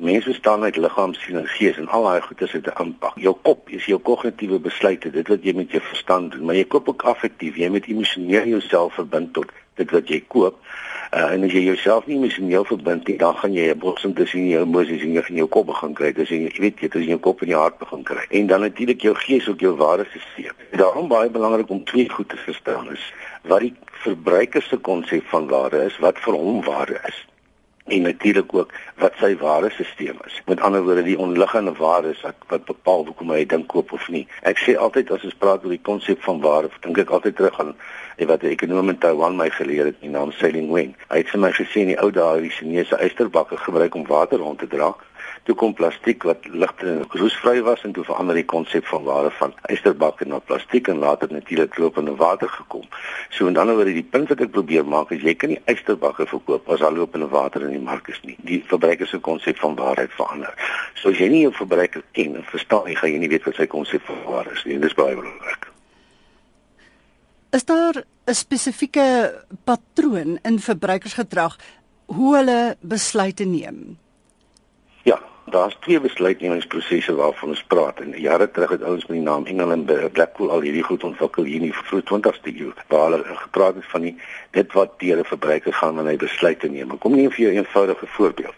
Mense 0.00 0.32
staan 0.32 0.62
uit 0.62 0.76
liggaam, 0.76 1.12
siel 1.14 1.36
en 1.40 1.46
gees 1.50 1.78
en 1.82 1.88
al 1.90 2.04
daai 2.06 2.20
goeie 2.22 2.46
se 2.46 2.58
te 2.62 2.72
impak. 2.78 3.16
Jou 3.18 3.32
kop 3.42 3.70
is 3.74 3.86
jou 3.90 3.96
kognitiewe 4.08 4.60
besluite, 4.62 5.10
dit 5.10 5.30
wat 5.32 5.42
jy 5.42 5.54
met 5.58 5.72
jou 5.74 5.80
verstand 5.82 6.30
doen, 6.34 6.44
maar 6.46 6.54
jy 6.54 6.68
koop 6.70 6.90
ook 6.92 7.02
affektief, 7.10 7.56
jy 7.58 7.66
moet 7.74 7.88
emosioneel 7.90 8.44
jouself 8.52 8.92
verbind 8.94 9.32
tot 9.34 9.50
dit 9.80 9.94
wat 9.96 10.12
jy 10.14 10.20
koop. 10.34 10.60
Uh, 11.08 11.24
en 11.34 11.48
as 11.48 11.56
jy 11.56 11.64
jouself 11.64 12.06
nie 12.06 12.14
emosioneel 12.14 12.68
verbind 12.68 13.10
nie, 13.10 13.16
dan 13.18 13.34
gaan 13.40 13.56
jy 13.56 13.64
'n 13.72 13.82
botsing 13.82 14.14
tussen 14.14 14.46
jou 14.46 14.60
emosies 14.62 15.02
en 15.02 15.16
jou 15.18 15.24
in 15.28 15.40
jou 15.42 15.48
kop 15.56 15.66
begin 15.66 15.94
kry. 16.00 16.12
Dis 16.12 16.30
jy 16.30 16.38
weet 16.60 16.78
jy 16.78 16.88
tussen 16.88 17.10
jou 17.10 17.18
kop 17.18 17.42
en 17.42 17.50
jou 17.54 17.60
hart 17.60 17.78
begin 17.78 18.04
kry. 18.04 18.26
En 18.30 18.46
dan 18.46 18.60
natuurlik 18.60 19.00
jou 19.02 19.14
gees 19.14 19.48
ook 19.48 19.60
jou 19.60 19.74
waardesisteem. 19.74 20.54
Daarom 20.78 21.08
baie 21.08 21.30
belangrik 21.30 21.70
om 21.70 21.82
twee 21.84 22.08
goed 22.08 22.28
te 22.28 22.36
verstaan 22.36 22.92
is 22.92 23.12
wat 23.42 23.66
die 23.66 23.74
verbruiker 24.06 24.62
se 24.62 24.76
konsep 24.76 25.26
van 25.26 25.48
waarde 25.48 25.82
is, 25.90 25.98
wat 25.98 26.18
vir 26.18 26.34
hom 26.34 26.62
waarde 26.62 27.00
is 27.08 27.26
en 27.88 28.02
natuurlik 28.02 28.54
ook 28.54 28.72
wat 29.02 29.14
sy 29.20 29.36
ware 29.36 29.70
stelsel 29.70 30.20
is. 30.26 30.42
Met 30.46 30.60
ander 30.60 30.82
woorde 30.82 31.02
die 31.02 31.18
onliggende 31.18 31.72
waardes 31.78 32.20
wat 32.20 32.34
wat 32.48 32.64
bepaal 32.64 33.04
hoekom 33.04 33.32
jy 33.32 33.46
dink 33.46 33.68
koop 33.72 33.92
of 33.92 34.08
nie. 34.08 34.26
Ek 34.42 34.58
sê 34.58 34.76
altyd 34.76 35.10
as 35.14 35.24
ons 35.24 35.38
praat 35.38 35.64
oor 35.64 35.74
die 35.74 35.86
konsep 35.90 36.22
van 36.26 36.40
waarde, 36.44 36.70
dink 36.80 36.98
ek 36.98 37.10
altyd 37.10 37.36
terug 37.36 37.60
aan 37.60 37.74
wat 38.26 38.42
'n 38.42 38.54
ekonom 38.54 38.88
in 38.88 38.98
Taiwan 38.98 39.36
my 39.36 39.50
geleer 39.50 39.84
het, 39.84 40.00
die 40.00 40.10
naam 40.10 40.32
Sailing 40.32 40.72
Wing. 40.72 40.96
Hy 41.08 41.16
het 41.22 41.30
vir 41.30 41.40
my 41.40 41.52
gesê 41.52 41.80
in 41.80 41.92
die 41.94 42.00
ou 42.02 42.10
dae 42.10 42.40
die 42.40 42.50
Chinese 42.50 42.96
eysterbakke 42.96 43.56
gebruik 43.56 43.94
om 43.94 44.06
water 44.06 44.38
rond 44.38 44.58
te 44.58 44.66
dra 44.66 44.96
toe 45.48 45.56
kom 45.56 45.72
plastiek 45.72 46.24
wat 46.28 46.44
ligter 46.52 46.90
en 46.90 47.04
roesvry 47.16 47.62
was 47.64 47.80
en 47.86 47.94
toe 47.96 48.04
verander 48.04 48.36
die 48.36 48.44
konsep 48.44 48.84
van 48.90 49.04
ware 49.06 49.30
van 49.38 49.54
eysterbakke 49.72 50.26
na 50.28 50.42
plastiek 50.44 50.90
en 50.92 50.98
later 51.00 51.30
natuurlik 51.32 51.78
lopende 51.80 52.12
water 52.20 52.50
gekom. 52.52 52.84
So 53.32 53.48
en 53.48 53.56
dan 53.56 53.70
oor 53.72 53.88
die 53.88 54.04
punt 54.04 54.28
wat 54.28 54.42
ek 54.44 54.52
probeer 54.52 54.84
maak 54.84 55.14
is 55.16 55.22
jy 55.24 55.32
kan 55.40 55.54
nie 55.54 55.60
eysterbakke 55.72 56.26
verkoop 56.28 56.68
as 56.74 56.84
al 56.84 56.98
lopende 57.00 57.30
water 57.32 57.64
in 57.64 57.72
die 57.72 57.84
mark 57.86 58.10
is 58.12 58.20
nie. 58.26 58.36
Die 58.44 58.58
verbruiker 58.68 59.08
se 59.08 59.22
konsep 59.24 59.56
van 59.62 59.78
waarheid 59.78 60.12
verander. 60.18 60.52
So 61.00 61.14
as 61.14 61.22
jy 61.22 61.30
nie 61.32 61.40
jou 61.46 61.54
verbruiker 61.56 62.04
ken 62.18 62.36
en 62.36 62.44
verstaan 62.50 62.84
nie, 62.90 62.96
gaan 62.98 63.14
jy 63.14 63.22
nie 63.22 63.30
weet 63.32 63.48
wat 63.48 63.56
sy 63.56 63.66
konsep 63.72 64.04
van 64.10 64.20
waarheid 64.26 64.58
is 64.60 64.66
nie. 64.68 64.76
Dis 64.82 64.96
baie 64.98 65.16
belangrik. 65.16 65.70
Is 67.56 67.64
daar 67.64 68.04
'n 68.28 68.34
spesifieke 68.34 69.32
patroon 69.64 70.36
in 70.44 70.60
verbruikersgedrag 70.60 71.56
hoe 72.12 72.36
hulle 72.36 72.76
besluite 72.80 73.44
neem? 73.44 73.96
Daar's 75.50 75.76
twee 75.80 76.00
besluitnemingsprosesse 76.00 77.14
waarvan 77.14 77.48
ons 77.48 77.62
praat. 77.62 78.00
En 78.00 78.20
jare 78.20 78.50
terug 78.50 78.70
het 78.70 78.82
ouens 78.82 79.06
met 79.06 79.16
die 79.16 79.26
naam 79.26 79.46
Engel 79.46 79.72
en 79.72 79.84
Blackpool 80.12 80.50
al 80.50 80.60
hierdie 80.60 80.82
goed 80.82 81.04
ontwikkel 81.04 81.44
hier 81.44 81.60
in 81.60 81.68
die 81.70 81.74
vroeg 81.74 82.04
20ste 82.10 82.52
eeu 82.52 82.72
waar 82.88 83.10
hulle 83.10 83.24
gepraat 83.24 83.74
het 83.74 83.88
van 83.94 84.06
die 84.06 84.14
dit 84.50 84.72
wat 84.72 84.98
deur 85.00 85.18
'n 85.18 85.24
verbruiker 85.24 85.72
gaan 85.72 85.94
wanneer 85.94 86.12
hy 86.12 86.24
besluite 86.26 86.68
neem. 86.68 86.98
Kom 86.98 87.14
nie 87.14 87.28
vir 87.28 87.44
jou 87.44 87.52
'n 87.52 87.56
eenvoudige 87.56 88.06
voorbeeld. 88.06 88.54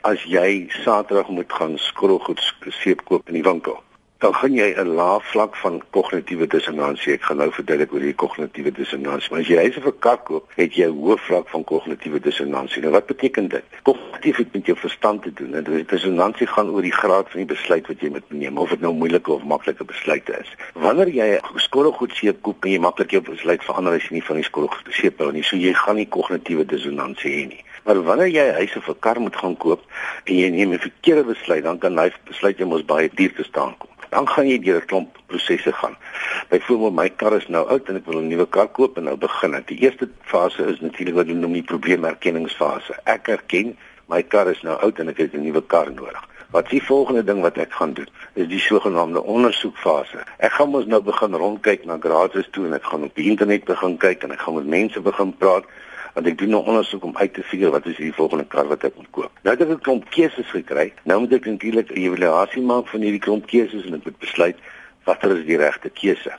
As 0.00 0.22
jy 0.22 0.66
Saterdag 0.68 1.28
moet 1.28 1.52
gaan 1.52 1.78
skroelgoed 1.78 2.54
seep 2.68 3.04
koop 3.04 3.28
in 3.28 3.34
die 3.34 3.48
winkel 3.50 3.82
dan 4.22 4.34
gaan 4.34 4.54
jy 4.54 4.70
'n 4.78 4.94
lae 4.94 5.20
vlak 5.20 5.56
van 5.56 5.82
kognitiewe 5.90 6.46
dissonansie. 6.46 7.12
Ek 7.12 7.22
gaan 7.22 7.36
nou 7.36 7.50
verduidelik 7.52 7.92
oor 7.92 8.00
die 8.00 8.14
kognitiewe 8.14 8.72
dissonansie. 8.72 9.30
Maar 9.30 9.40
as 9.40 9.48
jy 9.48 9.56
huise 9.56 9.80
vir 9.80 9.94
kak 9.98 10.24
koop, 10.24 10.44
het 10.54 10.74
jy 10.74 10.86
'n 10.86 10.94
hoë 11.02 11.16
vlak 11.18 11.48
van 11.48 11.64
kognitiewe 11.64 12.20
dissonansie. 12.20 12.82
Nou 12.82 12.92
wat 12.92 13.06
beteken 13.06 13.48
dit? 13.48 13.64
Kognitief 13.82 14.36
het 14.36 14.52
met 14.52 14.66
jou 14.66 14.78
verstand 14.78 15.22
te 15.22 15.32
doen. 15.32 15.54
En 15.54 15.64
die 15.64 15.84
dissonansie 15.84 16.46
gaan 16.46 16.70
oor 16.70 16.82
die 16.82 16.92
graad 16.92 17.30
van 17.30 17.40
die 17.40 17.54
besluit 17.54 17.86
wat 17.86 18.00
jy 18.00 18.08
moet 18.08 18.30
neem, 18.30 18.58
of 18.58 18.70
dit 18.70 18.80
nou 18.80 18.94
moeilike 18.94 19.32
of 19.32 19.44
maklike 19.44 19.84
besluite 19.84 20.38
is. 20.40 20.48
Wanneer 20.74 21.08
jy 21.08 21.40
skottelgoed 21.56 22.14
seep 22.14 22.42
koop, 22.42 22.60
kan 22.60 22.70
jy 22.70 22.78
maklik 22.78 23.10
jou 23.10 23.22
besluit 23.22 23.64
verander 23.64 23.92
as 23.92 24.02
jy 24.02 24.12
nie 24.12 24.24
van 24.24 24.36
die 24.36 24.44
skottelgoed 24.44 24.94
seep 24.94 25.18
hou 25.18 25.32
nie. 25.32 25.42
So 25.42 25.56
jy 25.56 25.72
gaan 25.72 25.96
nie 25.96 26.06
kognitiewe 26.06 26.64
dissonansie 26.64 27.30
hê 27.30 27.48
nie. 27.48 27.64
Maar 27.84 28.02
wanneer 28.02 28.28
jy 28.28 28.52
huise 28.52 28.80
vir 28.80 28.94
kar 29.00 29.20
moet 29.20 29.36
gaan 29.36 29.56
koop 29.56 29.80
en 30.24 30.34
jy 30.36 30.48
neem 30.48 30.72
'n 30.72 30.78
verkeerde 30.78 31.24
besluit, 31.24 31.64
dan 31.64 31.78
kan 31.78 31.98
hy 31.98 32.12
besluit 32.24 32.58
jy 32.58 32.64
mos 32.64 32.84
baie 32.84 33.10
duur 33.14 33.34
te 33.34 33.42
staan 33.42 33.74
kom 33.78 33.91
dan 34.12 34.28
gaan 34.28 34.48
jy 34.48 34.58
deur 34.60 34.80
'n 34.80 34.86
klomp 34.86 35.18
prosesse 35.26 35.72
gaan. 35.72 35.96
Byvoorbeeld 36.48 36.94
my 36.94 37.08
kar 37.08 37.36
is 37.36 37.48
nou 37.48 37.64
oud 37.68 37.88
en 37.88 37.96
ek 37.96 38.06
wil 38.06 38.20
'n 38.20 38.28
nuwe 38.28 38.46
kar 38.46 38.68
koop 38.68 38.96
en 38.96 39.04
nou 39.04 39.16
begin 39.16 39.54
ek. 39.54 39.66
Die 39.68 39.80
eerste 39.84 40.08
fase 40.20 40.62
is 40.72 40.80
natuurlik 40.80 41.14
wat 41.14 41.26
hulle 41.26 41.40
noem 41.40 41.52
die 41.52 41.70
probleemerkenningsfase. 41.72 42.94
Ek 43.04 43.28
erken 43.28 43.76
my 44.06 44.22
kar 44.22 44.50
is 44.50 44.62
nou 44.62 44.76
oud 44.80 44.98
en 44.98 45.08
ek 45.08 45.16
het 45.16 45.34
'n 45.34 45.42
nuwe 45.42 45.62
kar 45.66 45.90
nodig. 45.90 46.22
Wat 46.50 46.64
is 46.64 46.70
die 46.70 46.82
volgende 46.82 47.24
ding 47.24 47.40
wat 47.40 47.56
ek 47.56 47.72
gaan 47.72 47.92
doen? 47.92 48.08
Is 48.34 48.48
die 48.48 48.60
sogenaamde 48.60 49.22
ondersoekfase. 49.22 50.18
Ek 50.38 50.52
gaan 50.52 50.68
mos 50.68 50.84
nou 50.86 51.00
begin 51.02 51.34
rondkyk 51.34 51.84
na 51.84 51.96
garages 52.00 52.48
toe 52.50 52.66
en 52.66 52.74
ek 52.74 52.84
gaan 52.84 53.04
op 53.04 53.14
die 53.14 53.30
internet 53.30 53.64
begin 53.64 53.96
kyk 53.96 54.22
en 54.22 54.32
ek 54.32 54.40
gaan 54.40 54.54
met 54.54 54.66
mense 54.66 55.00
begin 55.00 55.36
praat 55.36 55.64
want 56.12 56.26
ek 56.26 56.38
doen 56.38 56.52
nou 56.54 56.62
ondersoek 56.64 57.04
om 57.04 57.16
uit 57.16 57.34
te 57.34 57.42
figure 57.42 57.70
wat 57.70 57.86
is 57.86 57.96
die 57.96 58.12
volgende 58.12 58.44
kar 58.44 58.68
wat 58.68 58.84
ek 58.84 58.96
moet 58.96 59.10
koop. 59.10 59.32
Nou 59.42 59.56
het 59.56 59.64
ek 59.64 59.74
'n 59.74 59.80
klomp 59.80 60.10
keuses 60.10 60.50
gekry. 60.50 60.92
Nou 61.04 61.20
moet 61.20 61.32
ek 61.32 61.46
natuurlik 61.46 61.90
'n 61.90 61.98
evaluasie 61.98 62.62
maak 62.62 62.88
van 62.88 63.00
hierdie 63.00 63.24
klomp 63.26 63.46
keuses 63.46 63.86
en 63.86 63.94
ek 63.94 64.04
moet 64.04 64.18
besluit 64.18 64.56
watter 65.04 65.36
is 65.36 65.46
die 65.46 65.56
regte 65.56 65.90
keuse. 65.90 66.32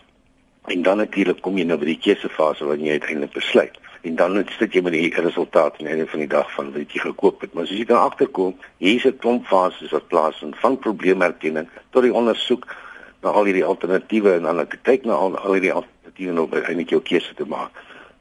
En 0.66 0.82
dan 0.82 0.98
natuurlik 0.98 1.42
kom 1.42 1.58
jy 1.58 1.66
nou 1.68 1.78
by 1.78 1.86
die 1.86 2.00
keusefase 2.00 2.66
wanneer 2.66 2.94
jy 2.94 3.00
uiteindelik 3.00 3.34
besluit. 3.34 3.80
En 4.04 4.16
dan 4.16 4.46
sit 4.58 4.74
jy 4.74 4.82
met 4.84 4.94
die 4.94 5.12
resultaat 5.16 5.80
aan 5.80 5.88
die 5.88 5.92
einde 5.96 6.08
van 6.08 6.20
die 6.20 6.28
dag 6.28 6.52
van 6.56 6.72
wat 6.72 6.92
jy 6.92 7.00
gekoop 7.00 7.42
het. 7.42 7.54
Maar 7.54 7.64
as 7.64 7.70
jy 7.70 7.86
dan 7.86 8.00
agterkom, 8.00 8.56
hier's 8.78 9.06
'n 9.06 9.18
klomp 9.18 9.46
fases 9.48 9.92
wat 9.92 10.08
plaasvind 10.08 10.56
van 10.60 10.80
probleemerkenning 10.80 11.70
tot 11.92 12.04
die 12.04 12.14
ondersoek 12.14 12.68
na 13.22 13.30
al 13.30 13.46
hierdie 13.48 13.66
alternatiewe 13.66 14.34
en 14.36 14.44
dan 14.44 14.68
kyk 14.82 15.06
na 15.06 15.14
al, 15.14 15.38
al 15.38 15.54
hierdie 15.54 15.74
alternatiewe 15.74 16.42
om 16.42 16.54
uiteindelik 16.54 16.90
jou 16.90 17.02
keuse 17.02 17.34
te 17.34 17.46
maak. 17.46 17.72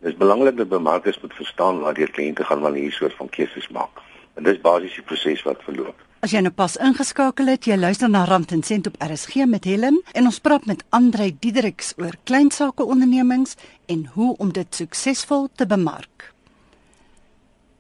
Dit 0.03 0.13
is 0.13 0.19
belangrik 0.19 0.57
dat 0.57 0.69
bemarkers 0.69 1.21
moet 1.23 1.35
verstaan 1.35 1.77
waar 1.81 1.95
die 1.95 2.09
kliënte 2.11 2.45
gaan 2.45 2.61
wanneer 2.61 2.83
hierdie 2.83 2.99
soort 2.99 3.15
van 3.15 3.29
keuses 3.31 3.69
maak. 3.71 4.01
En 4.35 4.43
dis 4.43 4.59
basies 4.61 4.97
die 4.99 5.05
proses 5.07 5.45
wat 5.47 5.63
verloop. 5.63 6.01
As 6.27 6.35
jy 6.35 6.41
nou 6.43 6.51
pas 6.55 6.75
ingeskakel 6.83 7.53
het, 7.53 7.69
jy 7.71 7.77
luister 7.79 8.11
na 8.11 8.25
Rand 8.27 8.51
en 8.51 8.65
Sent 8.67 8.91
op 8.91 8.99
RSG 8.99 9.47
met 9.47 9.69
Helen 9.71 10.01
en 10.19 10.27
ons 10.27 10.41
praat 10.43 10.67
met 10.67 10.83
Andre 10.91 11.31
Diedericks 11.31 11.93
oor 12.03 12.19
kleinsake 12.27 12.83
ondernemings 12.83 13.55
en 13.87 14.09
hoe 14.17 14.33
om 14.43 14.51
dit 14.51 14.75
suksesvol 14.75 15.49
te 15.55 15.71
bemark. 15.71 16.33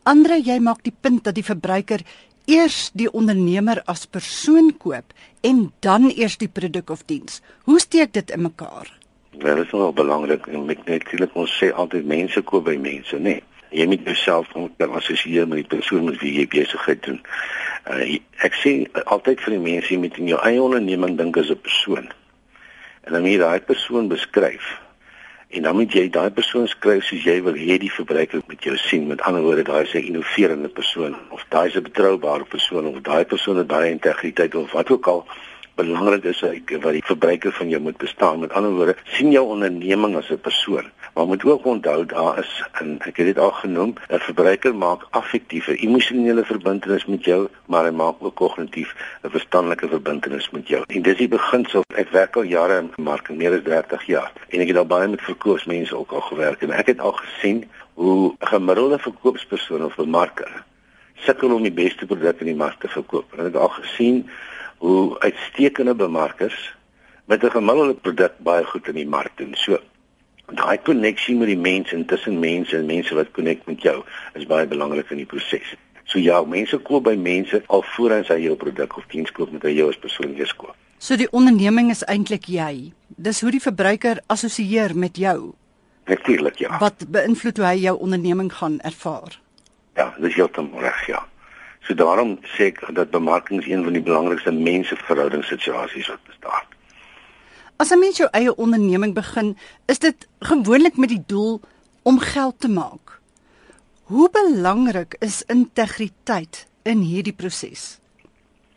Andre, 0.06 0.38
jy 0.38 0.60
maak 0.62 0.86
die 0.86 0.94
punt 0.94 1.24
dat 1.26 1.34
die 1.34 1.46
verbruiker 1.46 2.06
eers 2.46 2.90
die 2.94 3.10
ondernemer 3.10 3.82
as 3.90 4.06
persoon 4.06 4.70
koop 4.78 5.10
en 5.42 5.72
dan 5.82 6.10
eers 6.10 6.38
die 6.38 6.50
produk 6.50 6.90
of 6.94 7.02
diens. 7.10 7.42
Hoe 7.66 7.80
steek 7.82 8.14
dit 8.14 8.30
in 8.30 8.46
mekaar? 8.46 9.01
Wel, 9.38 9.56
is 9.56 9.70
wel 9.70 9.92
belangrik 9.92 10.46
en 10.46 10.68
ek 10.70 10.84
natuurlik 10.84 11.34
ons 11.34 11.52
sê 11.56 11.70
altyd 11.72 12.04
mense 12.04 12.40
koop 12.44 12.66
by 12.68 12.76
mense, 12.76 13.16
nê. 13.16 13.38
Nee. 13.38 13.42
Jy 13.72 13.86
moet 13.88 14.02
jouself 14.04 14.50
assosieer 14.84 15.46
met 15.48 15.62
die 15.62 15.76
persoon 15.76 16.04
met 16.04 16.18
wie 16.20 16.34
jy 16.36 16.44
besigheid 16.52 17.00
doen. 17.06 17.20
Uh, 17.88 18.18
ek 18.44 18.58
sê 18.60 18.72
altyd 19.06 19.40
vir 19.40 19.54
die 19.54 19.62
mense 19.64 19.88
jy 19.88 19.96
moet 20.02 20.18
in 20.20 20.28
jou 20.28 20.40
eie 20.44 20.60
onderneming 20.60 21.16
dink 21.16 21.38
as 21.40 21.48
'n 21.50 21.56
persoon. 21.56 22.10
En 23.08 23.12
dan 23.12 23.22
moet 23.22 23.32
jy 23.32 23.38
daai 23.38 23.60
persoon 23.60 24.08
beskryf. 24.12 24.66
En 25.48 25.62
dan 25.62 25.76
moet 25.76 25.92
jy 25.92 26.10
daai 26.10 26.30
persoon 26.30 26.68
skryf 26.68 27.04
soos 27.04 27.24
jy 27.24 27.38
wil 27.42 27.56
hê 27.56 27.78
die 27.80 27.92
verbruiker 27.92 28.42
moet 28.46 28.62
jou 28.64 28.76
sien. 28.76 29.06
Met 29.08 29.24
ander 29.24 29.42
woorde, 29.42 29.64
daai 29.64 29.82
is 29.82 29.94
'n 29.94 30.04
innoverende 30.12 30.68
persoon 30.68 31.16
of 31.30 31.44
daai 31.48 31.68
is 31.68 31.76
'n 31.76 31.82
betroubare 31.88 32.44
persoon 32.44 32.86
of 32.86 33.00
daai 33.00 33.24
persoon 33.24 33.56
het 33.56 33.66
baie 33.66 33.90
integriteit 33.90 34.54
of 34.54 34.72
wat 34.72 34.90
ook 34.90 35.06
al 35.06 35.26
belangrik 35.74 36.24
is 36.24 36.40
wat 36.80 36.92
die 36.92 37.04
verbruiker 37.04 37.52
van 37.52 37.68
jou 37.68 37.80
moet 37.80 37.96
bestaan. 37.96 38.40
Met 38.40 38.52
ander 38.52 38.70
woorde, 38.70 38.96
sien 39.04 39.30
jou 39.30 39.44
onderneming 39.46 40.16
as 40.16 40.30
'n 40.30 40.40
persoon. 40.40 40.90
Maar 41.14 41.26
moet 41.26 41.44
ook 41.44 41.64
onthou 41.64 42.06
daar 42.06 42.38
is 42.38 42.64
en 42.72 42.98
ek 43.00 43.16
het 43.16 43.26
dit 43.26 43.38
al 43.38 43.50
genoem, 43.50 43.94
'n 44.08 44.18
verbruiker 44.18 44.74
maak 44.74 45.06
affektiewe, 45.10 45.76
emosionele 45.76 46.44
verbintenis 46.44 47.06
met 47.06 47.24
jou, 47.24 47.48
maar 47.66 47.84
hy 47.84 47.90
maak 47.90 48.14
ook 48.18 48.34
kognitief 48.34 48.94
'n 49.22 49.30
verstandelike 49.30 49.88
verbintenis 49.88 50.50
met 50.50 50.68
jou. 50.68 50.84
En 50.86 51.02
dis 51.02 51.16
die 51.16 51.28
beginsel. 51.28 51.82
Ek 51.94 52.08
werk 52.08 52.36
al 52.36 52.42
jare 52.42 52.78
in 52.78 52.90
marketing, 52.96 53.38
meer 53.38 53.52
as 53.52 53.62
30 53.62 54.06
jaar. 54.06 54.32
En 54.48 54.60
ek 54.60 54.68
het 54.68 54.76
al 54.76 54.86
baie 54.86 55.08
met 55.08 55.20
verkoopsmense 55.20 55.96
ook 55.96 56.12
al 56.12 56.20
gewerk 56.20 56.62
en 56.62 56.70
ek 56.70 56.86
het 56.86 57.00
al 57.00 57.12
gesien 57.12 57.70
hoe 57.94 58.32
'n 58.40 58.46
gemiddelde 58.46 58.98
verkoopspersoon 58.98 59.84
of 59.84 59.94
bemarker 59.94 60.64
sukkel 61.26 61.54
om 61.54 61.62
die 61.62 61.74
beste 61.74 62.06
produk 62.06 62.40
in 62.42 62.52
die 62.52 62.58
mark 62.58 62.80
te 62.80 62.90
verkoop. 62.90 63.32
En 63.32 63.44
ek 63.44 63.52
het 63.52 63.60
al 63.62 63.72
gesien 63.76 64.24
hoe 64.82 65.18
uitstekende 65.18 65.94
bemarkers 65.94 66.74
met 67.24 67.44
'n 67.44 67.50
gemiddelde 67.50 67.94
produk 67.94 68.32
baie 68.38 68.64
goed 68.64 68.88
in 68.88 68.94
die 68.94 69.08
mark 69.08 69.32
doen. 69.36 69.54
So 69.54 69.78
daai 70.46 70.78
koneksie 70.78 71.36
met 71.36 71.46
die 71.46 71.62
mense 71.70 71.94
en 71.94 72.04
tussen 72.06 72.38
mense 72.38 72.76
en 72.76 72.86
mense 72.86 73.14
wat 73.14 73.30
konek 73.30 73.60
met 73.66 73.82
jou 73.82 74.02
is 74.34 74.46
baie 74.46 74.66
belangrik 74.66 75.10
in 75.10 75.16
die 75.16 75.26
proses. 75.26 75.74
So 76.04 76.18
ja, 76.18 76.42
mense 76.44 76.78
koop 76.78 77.04
by 77.04 77.14
mense 77.14 77.62
al 77.66 77.82
voordat 77.82 78.28
hy 78.28 78.40
jou 78.42 78.56
produk 78.56 78.96
of 78.96 79.06
diens 79.06 79.32
koop 79.32 79.52
met 79.52 79.62
jou 79.62 79.88
as 79.88 79.98
persoon 79.98 80.34
eers 80.34 80.56
koop. 80.56 80.74
So 80.98 81.16
die 81.16 81.30
onderneming 81.30 81.90
is 81.90 82.04
eintlik 82.04 82.44
jy. 82.46 82.92
Dis 83.06 83.40
hoe 83.40 83.50
die 83.50 83.62
verbruiker 83.62 84.20
assosieer 84.26 84.96
met 84.96 85.16
jou. 85.16 85.54
Natuurlik 86.04 86.58
ja. 86.58 86.78
Wat 86.78 87.06
beïnvloed 87.08 87.56
hoe 87.56 87.66
hy 87.66 87.76
jou 87.76 87.98
onderneming 87.98 88.52
gaan 88.52 88.80
ervaar? 88.80 89.38
Ja, 89.94 90.14
dis 90.18 90.34
heeltemal 90.34 90.80
reg 90.80 91.06
ja. 91.06 91.31
So 91.82 91.94
daarom 91.98 92.36
sê 92.54 92.70
ek 92.70 92.84
dat 92.94 93.10
bemarking 93.10 93.60
is 93.60 93.66
een 93.70 93.82
van 93.84 93.96
die 93.96 94.02
belangrikste 94.02 94.52
menseverhoudingssituasies 94.54 96.12
wat 96.12 96.22
bestaan. 96.30 96.66
As 97.76 97.90
'n 97.90 97.98
mens 97.98 98.16
jou 98.16 98.28
eie 98.30 98.54
onderneming 98.54 99.14
begin, 99.14 99.56
is 99.86 99.98
dit 99.98 100.28
gewoonlik 100.38 100.96
met 100.96 101.08
die 101.08 101.24
doel 101.26 101.60
om 102.02 102.18
geld 102.18 102.60
te 102.60 102.68
maak. 102.68 103.20
Hoe 104.02 104.30
belangrik 104.30 105.16
is 105.18 105.42
integriteit 105.46 106.66
in 106.82 106.98
hierdie 106.98 107.32
proses? 107.32 107.98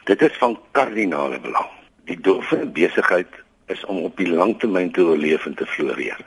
Dit 0.04 0.22
is 0.22 0.38
van 0.38 0.60
kardinale 0.72 1.40
belang. 1.40 1.70
Die 2.06 2.20
doel 2.22 2.42
van 2.42 2.60
'n 2.60 2.72
besigheid 2.72 3.28
is 3.66 3.86
om 3.86 3.98
op 3.98 4.18
die 4.18 4.30
langtermyn 4.30 4.92
te 4.92 5.02
oorleef 5.02 5.46
en 5.46 5.56
te 5.56 5.66
floreer. 5.66 6.20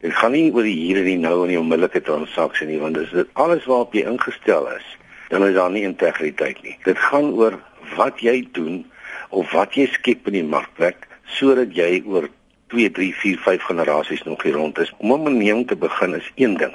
Dit 0.00 0.14
gaan 0.14 0.32
nie 0.32 0.52
oor 0.52 0.62
die 0.62 0.76
hier 0.76 0.96
en 0.96 1.04
die 1.04 1.18
nou 1.18 1.42
en 1.42 1.48
die 1.48 1.58
onmiddellike 1.58 2.00
transaksie 2.00 2.66
nie, 2.66 2.78
want 2.78 2.94
dit 2.94 3.12
is 3.12 3.24
alles 3.32 3.64
waarop 3.64 3.92
jy 3.92 4.02
ingestel 4.02 4.68
is 4.76 4.98
dan 5.30 5.46
is 5.46 5.54
daar 5.54 5.70
nie 5.70 5.86
integriteit 5.86 6.62
nie. 6.62 6.76
Dit 6.84 6.98
gaan 6.98 7.32
oor 7.38 7.58
wat 7.96 8.20
jy 8.20 8.42
doen 8.52 8.82
of 9.30 9.50
wat 9.54 9.78
jy 9.78 9.86
skep 9.94 10.26
in 10.30 10.40
die 10.40 10.46
markplek 10.46 11.06
sodat 11.38 11.74
jy 11.76 12.02
oor 12.10 12.26
2, 12.74 12.90
3, 12.94 13.10
4, 13.22 13.42
5 13.46 13.66
generasies 13.70 14.22
nog 14.26 14.42
hier 14.42 14.58
rond 14.58 14.78
is. 14.78 14.92
Om 14.98 15.10
'n 15.10 15.18
onderneming 15.18 15.66
te 15.68 15.76
begin 15.76 16.14
is 16.14 16.32
een 16.34 16.56
ding. 16.56 16.74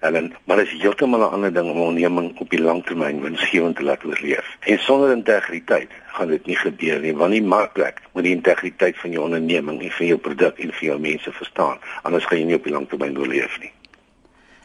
En 0.00 0.32
maar 0.44 0.58
is 0.58 0.72
heeltemal 0.80 1.20
'n 1.20 1.32
ander 1.32 1.52
ding 1.52 1.70
om 1.70 1.76
'n 1.76 1.80
onderneming 1.80 2.38
op 2.38 2.50
die 2.50 2.60
langtermyn 2.60 3.20
winsgewend 3.20 3.76
te 3.76 3.82
laat 3.82 4.04
oorleef. 4.04 4.56
En 4.60 4.78
sonder 4.78 5.12
integriteit 5.12 5.90
gaan 6.06 6.28
dit 6.28 6.46
nie 6.46 6.56
gebeur 6.56 7.00
nie, 7.00 7.14
want 7.16 7.32
die 7.32 7.42
markplek 7.42 8.00
moet 8.12 8.22
die 8.22 8.34
integriteit 8.34 8.98
van 8.98 9.10
jou 9.10 9.24
onderneming 9.24 9.82
en 9.82 9.90
van 9.90 10.06
jou 10.06 10.18
produk 10.18 10.58
en 10.58 10.72
van 10.72 10.86
jou 10.86 11.00
mense 11.00 11.32
verstaan. 11.32 11.78
Anders 12.02 12.24
gaan 12.24 12.38
jy 12.38 12.44
nie 12.44 12.56
op 12.56 12.64
die 12.64 12.72
langtermyn 12.72 13.18
oorleef 13.18 13.58
nie. 13.60 13.72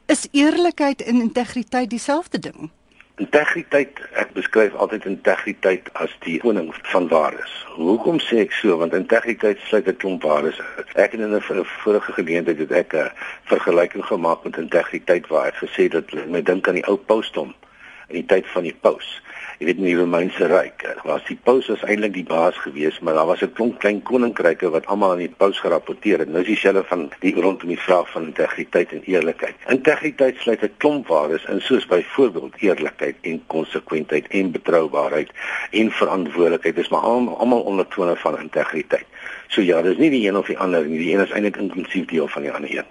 Is 0.05 0.27
eerlikheid 0.31 1.03
en 1.03 1.21
integriteit 1.21 1.89
dieselfde 1.89 2.39
ding? 2.39 2.71
Integriteit, 3.17 3.97
ek 4.21 4.35
beskryf 4.35 4.75
altyd 4.77 5.07
integriteit 5.09 5.87
as 5.97 6.11
die 6.21 6.35
koning 6.43 6.67
van 6.91 7.07
waardes. 7.09 7.53
Hoekom 7.73 8.19
sê 8.21 8.43
ek 8.43 8.53
so? 8.53 8.75
Want 8.77 8.93
integriteit 8.93 9.57
sluit 9.65 9.87
'n 9.89 9.97
klomp 10.03 10.21
waardes 10.21 10.59
in. 10.61 10.85
Ek 11.03 11.11
het 11.17 11.21
in 11.21 11.33
'n 11.33 11.65
vorige 11.81 12.11
geleentheid 12.13 12.59
het 12.59 12.71
ek 12.71 12.93
'n 12.93 13.09
vergelyking 13.49 14.05
gemaak 14.05 14.43
met 14.43 14.57
integriteit 14.57 15.27
waar 15.27 15.47
ek 15.47 15.57
gesê 15.65 15.89
dat 15.89 16.13
my 16.27 16.41
dink 16.43 16.67
aan 16.67 16.77
die 16.77 16.87
ou 16.87 16.97
pausdom 16.97 17.55
in 18.09 18.15
die 18.21 18.25
tyd 18.25 18.45
van 18.53 18.63
die 18.63 18.77
paus 18.81 19.21
jy 19.57 19.65
weet 19.65 19.79
in 19.81 19.87
die 19.87 19.95
Romeinse 19.97 20.47
ryk 20.51 20.83
was 21.07 21.23
die 21.25 21.37
paus 21.47 21.65
was 21.71 21.81
eintlik 21.89 22.13
die 22.13 22.25
baas 22.27 22.57
gewees 22.61 22.99
maar 23.01 23.15
daar 23.17 23.25
was 23.25 23.41
'n 23.41 23.53
klomp 23.57 23.79
klein 23.79 24.01
koninkryke 24.03 24.69
wat 24.69 24.85
almal 24.85 25.11
aan 25.11 25.23
die 25.25 25.37
paus 25.37 25.59
gerapporteer 25.59 26.19
het. 26.19 26.29
Nou 26.29 26.41
is 26.41 26.47
dieselfde 26.47 26.83
van 26.83 27.09
die 27.19 27.33
rondom 27.33 27.69
die 27.69 27.79
vraag 27.79 28.11
van 28.11 28.25
integriteit 28.25 28.91
en 28.91 29.01
eerlikheid 29.05 29.55
integriteit 29.67 30.37
sluit 30.37 30.61
'n 30.61 30.73
klomp 30.77 31.07
waardes 31.07 31.45
in 31.45 31.61
soos 31.61 31.85
byvoorbeeld 31.85 32.53
eerlikheid 32.59 33.15
en 33.21 33.41
konsekwentheid 33.47 34.27
en 34.27 34.51
betroubaarheid 34.51 35.31
en 35.71 35.91
verantwoordelikheid 35.91 36.75
dis 36.75 36.89
maar 36.89 37.01
almal 37.01 37.61
ondertone 37.61 38.15
van 38.15 38.39
integriteit. 38.39 39.05
So 39.47 39.61
ja 39.61 39.81
dis 39.81 39.97
nie 39.97 40.09
die 40.09 40.27
een 40.27 40.37
of 40.37 40.47
die 40.47 40.59
ander 40.59 40.85
nie. 40.85 40.99
Die 40.99 41.13
een 41.13 41.23
is 41.23 41.31
eintlik 41.31 41.57
inklusief 41.57 42.05
deel 42.05 42.27
van 42.27 42.41
die 42.41 42.51
ander 42.51 42.77
een. 42.77 42.85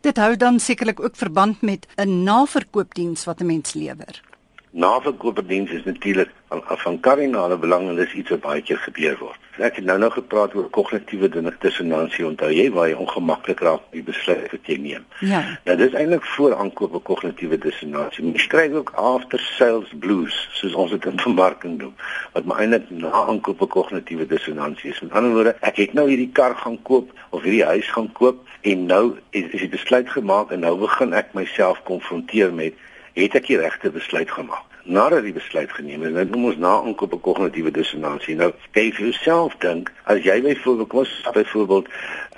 Dit 0.00 0.16
hou 0.16 0.36
dan 0.36 0.60
sekerlik 0.60 1.00
ook 1.00 1.16
verband 1.16 1.62
met 1.62 1.86
'n 1.96 2.22
naverkoopdiens 2.22 3.24
wat 3.24 3.40
'n 3.40 3.46
mens 3.46 3.74
lewer. 3.74 4.33
Naverkoopdiens 4.74 5.70
is 5.70 5.84
natuurlik 5.84 6.30
van 6.48 6.62
van 6.66 7.00
kardinale 7.00 7.56
belang 7.58 7.88
en 7.88 7.94
dis 7.94 8.12
iets 8.12 8.30
wat 8.30 8.40
baie 8.40 8.62
keer 8.62 8.78
gebeur 8.78 9.16
word. 9.18 9.38
Ek 9.62 9.76
het 9.78 9.84
nou 9.86 9.94
nou 10.02 10.08
gepraat 10.10 10.54
oor 10.58 10.66
kognitiewe 10.74 11.28
dissonansie. 11.62 12.24
Onthou 12.26 12.48
jy 12.50 12.64
waar 12.74 12.88
jy 12.90 12.96
ongemaklik 12.98 13.60
raak 13.62 13.84
met 13.84 14.00
die 14.00 14.02
besluit 14.08 14.48
wat 14.50 14.66
jy 14.66 14.76
neem? 14.82 15.04
Ja. 15.20 15.44
Nou 15.68 15.76
dis 15.78 15.94
eintlik 15.94 16.26
voor 16.34 16.56
aankoop 16.58 16.96
'n 16.98 17.02
kognitiewe 17.06 17.58
dissonansie. 17.58 18.24
Mens 18.24 18.46
kry 18.46 18.66
ook 18.74 18.90
after 18.90 19.38
sales 19.38 19.92
blues, 19.98 20.48
soos 20.52 20.74
ons 20.74 20.90
dit 20.90 21.06
in 21.06 21.20
bemarking 21.22 21.78
doen. 21.78 21.94
Wat 22.32 22.44
maar 22.44 22.58
eintlik 22.58 22.90
na 22.90 23.10
aankoop 23.10 23.62
'n 23.62 23.68
kognitiewe 23.68 24.26
dissonansie 24.26 24.90
is. 24.90 25.00
Met 25.00 25.12
ander 25.12 25.32
woorde, 25.32 25.56
ek 25.60 25.76
het 25.76 25.92
nou 25.92 26.08
hierdie 26.08 26.32
kar 26.32 26.56
gaan 26.56 26.82
koop 26.82 27.12
of 27.30 27.42
hierdie 27.42 27.64
huis 27.64 27.86
gaan 27.86 28.12
koop 28.12 28.42
en 28.60 28.86
nou 28.86 29.14
is, 29.30 29.44
is 29.44 29.60
die 29.60 29.68
besluit 29.68 30.10
gemaak 30.10 30.50
en 30.50 30.60
nou 30.60 30.78
begin 30.78 31.12
ek 31.12 31.30
myself 31.34 31.82
konfronteer 31.82 32.52
met 32.52 32.74
het 33.14 33.34
ek 33.34 33.46
die 33.46 33.58
regte 33.58 33.90
besluit 33.90 34.30
gemaak. 34.30 34.66
Nadat 34.84 35.24
die 35.24 35.32
besluit 35.32 35.72
geneem 35.72 36.02
is, 36.04 36.12
dan 36.12 36.28
moet 36.34 36.54
ons 36.54 36.60
na 36.60 36.74
aankoop 36.82 37.14
'n 37.14 37.20
kognitiewe 37.20 37.70
dissonansie. 37.70 38.36
Nou, 38.36 38.52
kyk 38.72 38.94
vir 38.94 39.06
jouself 39.06 39.56
dink, 39.58 39.92
as 40.04 40.22
jy 40.22 40.42
byvoorbeeld 40.42 40.88
kom 40.88 41.06
byvoorbeeld 41.32 41.88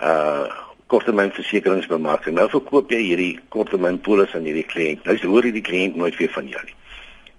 uh 0.03 0.65
korttermynversekeringsbemarking. 0.87 2.37
Nou 2.37 2.47
verkoop 2.51 2.93
jy 2.95 3.01
hierdie 3.03 3.33
korttermynpolis 3.49 4.35
aan 4.35 4.47
hierdie 4.47 4.67
kliënt. 4.71 5.07
Nou 5.07 5.17
hoor 5.33 5.49
jy 5.49 5.57
die 5.57 5.65
kliënt 5.67 5.97
nooit 5.99 6.17
weer 6.21 6.31
van 6.31 6.47
jou 6.49 6.63
nie. 6.63 6.77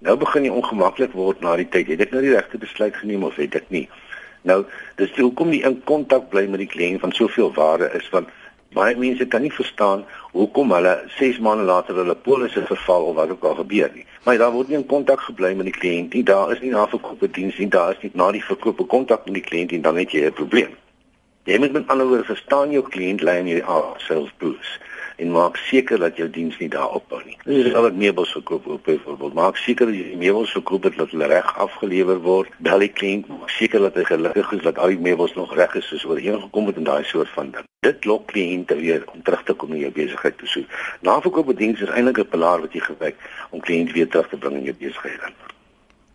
Nou 0.04 0.16
begin 0.20 0.44
jy 0.44 0.50
ongemaklik 0.52 1.14
word 1.16 1.40
na 1.40 1.56
die 1.56 1.68
tyd. 1.68 1.88
Het 1.88 2.04
ek 2.06 2.12
nou 2.14 2.22
die 2.22 2.34
regte 2.34 2.60
besluit 2.60 2.96
geneem 3.00 3.24
of 3.24 3.38
het 3.40 3.56
ek 3.58 3.70
nie? 3.74 3.86
Nou, 4.46 4.62
dis 5.00 5.14
hoekom 5.16 5.50
jy 5.52 5.62
in 5.66 5.80
kontak 5.88 6.28
bly 6.30 6.44
met 6.46 6.62
die 6.62 6.70
kliënt 6.70 7.02
van 7.02 7.12
soveel 7.16 7.50
waarde 7.56 7.88
is 7.98 8.06
want 8.12 8.28
baie 8.76 8.96
mense 8.96 9.26
kan 9.26 9.42
nie 9.42 9.52
verstaan 9.52 10.04
hoekom 10.32 10.72
hulle 10.72 10.94
6 11.18 11.38
maande 11.44 11.64
later 11.64 11.94
hulle 12.00 12.14
polisse 12.14 12.64
verval 12.66 13.08
of 13.10 13.14
wat 13.14 13.30
ook 13.30 13.44
al 13.44 13.54
gebeur 13.54 13.90
nie. 13.94 14.04
Maar 14.24 14.38
daar 14.38 14.52
word 14.52 14.68
nie 14.68 14.76
in 14.76 14.86
kontak 14.86 15.20
gebly 15.20 15.54
met 15.54 15.70
die 15.70 15.78
kliënt 15.78 16.12
nie. 16.14 16.22
Daar 16.22 16.52
is 16.52 16.60
nie 16.60 16.70
na 16.70 16.88
verkope 16.88 17.30
diens 17.30 17.56
nie. 17.58 17.68
Daar 17.68 17.96
is 17.96 18.02
nie 18.02 18.10
na 18.14 18.30
die 18.32 18.44
verkope 18.44 18.84
kontak 18.84 19.24
met 19.24 19.40
die 19.40 19.46
kliënt 19.46 19.72
en 19.72 19.82
dan 19.82 19.96
het 19.96 20.12
jy 20.12 20.26
'n 20.26 20.32
probleem. 20.32 20.76
Jy 21.44 21.58
moet 21.58 21.72
met 21.72 21.88
ander 21.88 22.06
woorde 22.06 22.24
verstaan 22.24 22.70
jou 22.70 22.84
kliënt 22.88 23.22
lê 23.22 23.38
in 23.38 23.46
hierdie 23.46 23.64
sales 23.96 24.32
boost 24.38 24.87
en 25.18 25.30
maak 25.34 25.56
seker 25.56 25.98
dat 25.98 26.16
jou 26.16 26.28
diens 26.30 26.58
nie 26.62 26.68
daar 26.70 26.92
ophou 26.94 27.18
nie. 27.24 27.34
Dis 27.44 27.66
is 27.66 27.74
al 27.74 27.88
wat 27.88 27.96
meubels 27.98 28.32
verkoop 28.36 28.66
op 28.66 28.84
byvoorbeeld. 28.86 29.34
Maak 29.34 29.56
seker 29.58 29.90
dat 29.90 29.98
jy 29.98 30.14
meubels 30.20 30.52
verkoop 30.54 30.86
het 30.86 30.98
dat 31.00 31.10
hulle 31.10 31.26
reg 31.32 31.48
afgelewer 31.64 32.20
word. 32.22 32.54
Bel 32.68 32.84
die 32.84 32.90
kliënt, 33.00 33.26
maak 33.32 33.50
seker 33.50 33.82
dat 33.88 33.98
hy 33.98 34.04
gelukkig 34.12 34.52
is 34.58 34.62
dat 34.68 34.78
al 34.78 34.94
die 34.94 35.02
meubels 35.08 35.34
nog 35.34 35.56
reg 35.58 35.74
is 35.80 35.90
soos 35.90 36.06
ooreengekom 36.06 36.70
het 36.70 36.78
en 36.78 36.86
daai 36.86 37.02
soort 37.10 37.34
van 37.34 37.50
ding. 37.56 37.66
Dit 37.86 38.06
lok 38.06 38.30
kliënte 38.30 38.78
weer 38.78 39.04
om 39.12 39.22
terug 39.26 39.42
te 39.42 39.58
kom 39.58 39.74
in 39.74 39.82
jou 39.88 39.92
besigheid 39.98 40.38
toe. 40.38 40.48
So, 40.54 40.62
naverkoop 41.02 41.50
diens 41.58 41.82
is 41.82 41.90
eintlik 41.90 42.22
'n 42.22 42.30
pilaar 42.30 42.60
wat 42.60 42.72
jy 42.72 42.80
gebruik 42.86 43.16
om 43.50 43.60
kliënte 43.60 43.92
weer 43.92 44.08
terug 44.08 44.28
te 44.28 44.36
bring 44.36 44.56
in 44.62 44.70
jou 44.70 44.76
besigheid. 44.78 45.34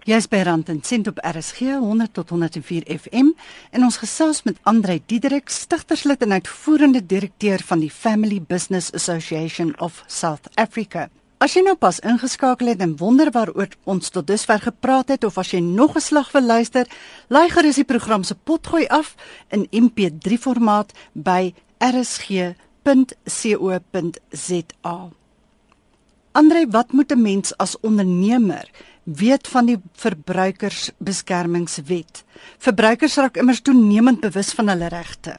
Jy's 0.03 0.25
by 0.27 0.41
Rand 0.43 0.67
en 0.67 0.81
Sent 0.83 1.07
op 1.07 1.19
RSG 1.23 1.59
100 1.79 2.13
tot 2.13 2.29
104 2.29 2.83
FM 2.99 3.29
en 3.71 3.83
ons 3.87 3.97
gesels 4.01 4.41
met 4.43 4.57
Andre 4.67 4.97
Diederik, 5.05 5.47
stigterslid 5.49 6.21
en 6.25 6.31
uitvoerende 6.35 7.05
direkteur 7.05 7.63
van 7.63 7.79
die 7.79 7.91
Family 7.91 8.41
Business 8.43 8.91
Association 8.91 9.71
of 9.79 10.03
South 10.07 10.49
Africa. 10.59 11.07
As 11.39 11.55
jy 11.55 11.63
nou 11.63 11.77
pas 11.79 12.03
ingeskakel 12.03 12.67
het 12.73 12.83
en 12.83 12.97
wonder 12.99 13.31
waaroor 13.31 13.71
ons 13.87 14.11
tot 14.11 14.27
dusver 14.27 14.59
gepraat 14.67 15.07
het 15.15 15.23
of 15.23 15.39
as 15.39 15.55
jy 15.55 15.63
nog 15.63 15.95
'n 15.95 16.03
slag 16.03 16.31
wil 16.35 16.43
luister, 16.51 16.87
laai 17.29 17.49
gerus 17.49 17.75
die 17.79 17.87
program 17.87 18.23
se 18.23 18.35
potgooi 18.35 18.87
af 18.87 19.15
in 19.51 19.67
MP3 19.71 20.37
formaat 20.37 20.91
by 21.13 21.53
rsg.co.za. 21.79 22.53
Andre, 26.33 26.65
wat 26.69 26.91
moet 26.91 27.11
'n 27.11 27.21
mens 27.21 27.57
as 27.57 27.79
ondernemer 27.79 28.69
weet 29.03 29.47
van 29.47 29.65
die 29.65 29.77
verbruikersbeskermingswet. 29.93 32.23
Verbruikers 32.57 33.15
raak 33.15 33.37
immers 33.37 33.61
toenemend 33.61 34.19
bewus 34.19 34.53
van 34.53 34.67
hulle 34.67 34.87
regte. 34.87 35.37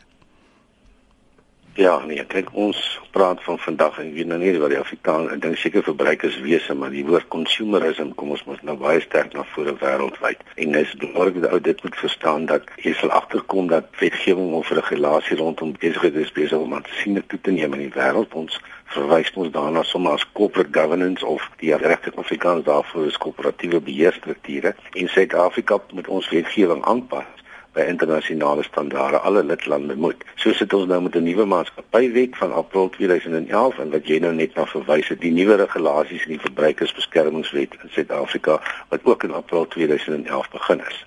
Ja, 1.75 1.97
nee, 2.07 2.23
kyk 2.31 2.53
ons 2.55 2.79
praat 3.11 3.41
van 3.43 3.57
vandag 3.59 3.97
en 3.99 4.13
weet 4.15 4.29
nou 4.31 4.37
nie 4.39 4.53
wat 4.63 4.71
die 4.71 4.79
Afrikaans, 4.79 5.33
ek 5.35 5.41
dink 5.43 5.59
seker 5.59 5.83
verbruikerswese, 5.83 6.77
maar 6.79 6.93
die 6.95 7.03
woord 7.07 7.27
consumerism 7.35 8.13
kom 8.15 8.31
ons 8.31 8.45
mos 8.47 8.61
nou 8.63 8.77
baie 8.79 9.01
sterk 9.03 9.35
na 9.35 9.43
vore 9.57 9.75
wêreldwyd. 9.81 10.45
En 10.55 10.77
dis 10.77 10.93
belangrik 11.03 11.41
dat 11.43 11.51
ou 11.51 11.59
dit 11.59 11.83
moet 11.83 11.99
verstaan 11.99 12.47
dat 12.47 12.71
jy 12.85 12.95
sal 12.95 13.11
agterkom 13.11 13.67
dat 13.73 13.91
wetgewing 13.99 14.55
of 14.55 14.71
regulasie 14.71 15.41
rondom 15.43 15.75
besigheid 15.75 16.15
is 16.23 16.31
besig 16.39 16.63
om 16.63 16.79
aan 16.79 16.87
sien 17.01 17.19
toe 17.27 17.43
te 17.43 17.51
neem 17.51 17.75
in 17.75 17.89
die 17.89 17.95
wêreld. 17.99 18.39
Ons 18.39 18.63
verwys 18.95 19.31
ons 19.35 19.53
daarna 19.55 19.83
sommer 19.83 20.13
as 20.17 20.27
corporate 20.33 20.73
governance 20.73 21.27
of 21.27 21.45
die 21.61 21.75
regte 21.77 22.13
Afrikaans 22.17 22.65
daarvoor 22.65 23.07
is 23.07 23.19
korporatiewe 23.19 23.81
beheerstrukture 23.81 24.75
en 24.93 25.09
Suid-Afrika 25.09 25.81
moet 25.93 26.09
ons 26.09 26.29
wetgewing 26.31 26.85
aanpas 26.85 27.31
by 27.75 27.87
internasionale 27.91 28.63
standaarde 28.63 29.19
alle 29.19 29.43
lidlande 29.45 29.97
moet. 29.97 30.21
So 30.39 30.53
sit 30.55 30.75
ons 30.79 30.87
nou 30.87 31.01
met 31.03 31.17
'n 31.17 31.23
nuwe 31.23 31.45
maatskappywet 31.45 32.37
van 32.37 32.53
April 32.53 32.91
2011 32.91 33.79
en 33.79 33.91
wat 33.91 34.07
jy 34.07 34.19
nou 34.19 34.35
net 34.35 34.55
na 34.55 34.67
verwys 34.67 35.09
het, 35.09 35.21
die 35.21 35.33
nuwe 35.33 35.57
regulasies 35.57 36.27
in 36.27 36.37
die 36.37 36.45
verbruikersbeskermingswet 36.47 37.75
in 37.83 37.91
Suid-Afrika 37.91 38.61
wat 38.89 39.01
ook 39.03 39.23
in 39.25 39.35
April 39.35 39.67
2011 39.67 40.51
begin 40.51 40.81
is. 40.89 41.07